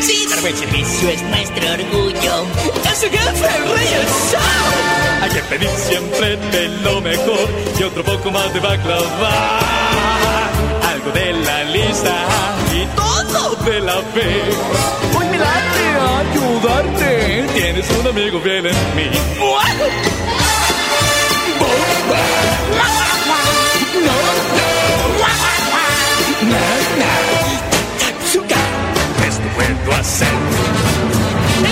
Sí, 0.00 0.26
dar 0.28 0.40
buen 0.40 0.56
servicio 0.56 1.08
es 1.10 1.22
nuestro 1.22 1.72
orgullo. 1.72 2.46
¡Es 2.90 3.02
el 3.02 3.10
jefe, 3.10 3.46
el 3.56 3.76
rey, 3.76 3.88
el 3.94 4.06
show! 4.30 5.22
Hay 5.22 5.30
que 5.30 5.40
pedir 5.42 5.68
siempre 5.70 6.36
de 6.36 6.68
lo 6.82 7.00
mejor 7.00 7.48
y 7.78 7.82
otro 7.82 8.02
poco 8.02 8.30
más 8.30 8.52
de 8.54 8.60
baklava. 8.60 9.58
Algo 10.90 11.10
de 11.12 11.32
la 11.32 11.64
lista 11.64 12.14
y 12.72 12.86
todo 12.96 13.56
de 13.56 13.80
la 13.80 13.96
fe. 14.14 14.42
Hoy 15.18 15.26
me 15.28 15.38
late 15.38 15.86
ayudarte. 16.20 17.44
Tienes 17.54 17.90
un 17.90 18.06
amigo 18.06 18.40
fiel 18.40 18.66
en 18.66 18.96
mí. 18.96 19.10
Esto 19.12 19.40
puedo 21.58 21.82
hacer. 26.90 27.39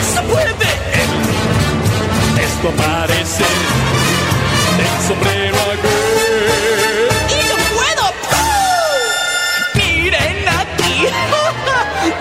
Eso 0.00 0.22
puede 0.24 0.50
él. 0.50 1.12
Esto 2.42 2.68
parece 2.76 3.44
el 4.78 5.06
sombrero 5.06 5.56
aquel. 5.56 7.08
¡Y 7.30 7.38
yo 7.48 7.56
puedo! 7.74 8.04
Miren 9.74 10.48
aquí. 10.48 11.06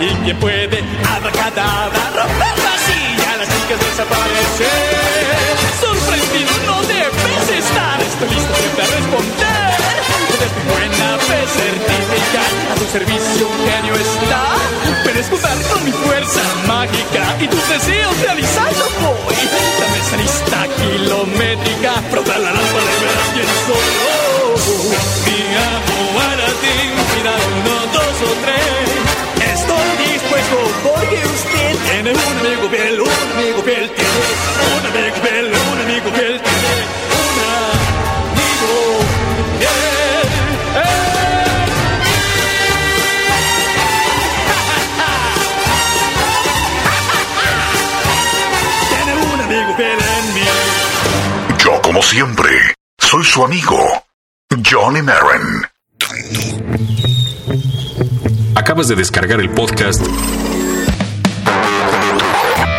¿Y 0.00 0.08
quién 0.24 0.36
puede 0.38 0.78
abracadabra 1.16 2.02
romper 2.16 2.56
la 2.64 2.74
silla? 2.86 3.36
Las 3.36 3.48
chicas 3.48 3.78
desaparecen. 3.78 4.68
Sorprendido 5.80 6.52
no 6.66 6.82
debes 6.82 7.48
estar. 7.58 8.00
Estoy 8.00 8.28
listo 8.30 8.54
siempre 8.54 8.82
a 8.82 8.86
responder. 8.86 9.78
Desde 10.30 10.48
buena 10.72 11.18
fe 11.18 11.40
certifica 11.46 12.42
a 12.72 12.74
tu 12.76 12.86
servicio 12.86 13.48
un 13.48 13.58
genio 13.70 13.94
está. 13.94 14.87
Puedes 15.18 15.30
con 15.66 15.84
mi 15.84 15.90
fuerza 15.90 16.40
mágica 16.68 17.36
y 17.40 17.48
tus 17.48 17.68
deseos 17.68 18.20
realizarlos 18.20 18.88
voy. 19.02 19.34
Dame 19.80 19.98
esa 19.98 20.16
lista 20.16 20.68
kilométrica, 20.76 21.94
frota 22.08 22.38
como 51.98 52.10
siempre, 52.10 52.74
soy 52.96 53.24
su 53.24 53.44
amigo, 53.44 53.76
Johnny 54.64 55.02
Marin. 55.02 55.66
Acabas 58.54 58.86
de 58.86 58.94
descargar 58.94 59.40
el 59.40 59.50
podcast 59.50 60.00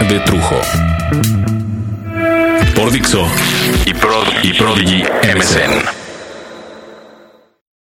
de 0.08 0.20
Trujo 0.22 0.62
por 2.74 2.92
Dixo 2.92 3.28
y, 3.86 3.90
y 3.90 4.54
Prodigy 4.54 5.04
MSN. 5.36 5.99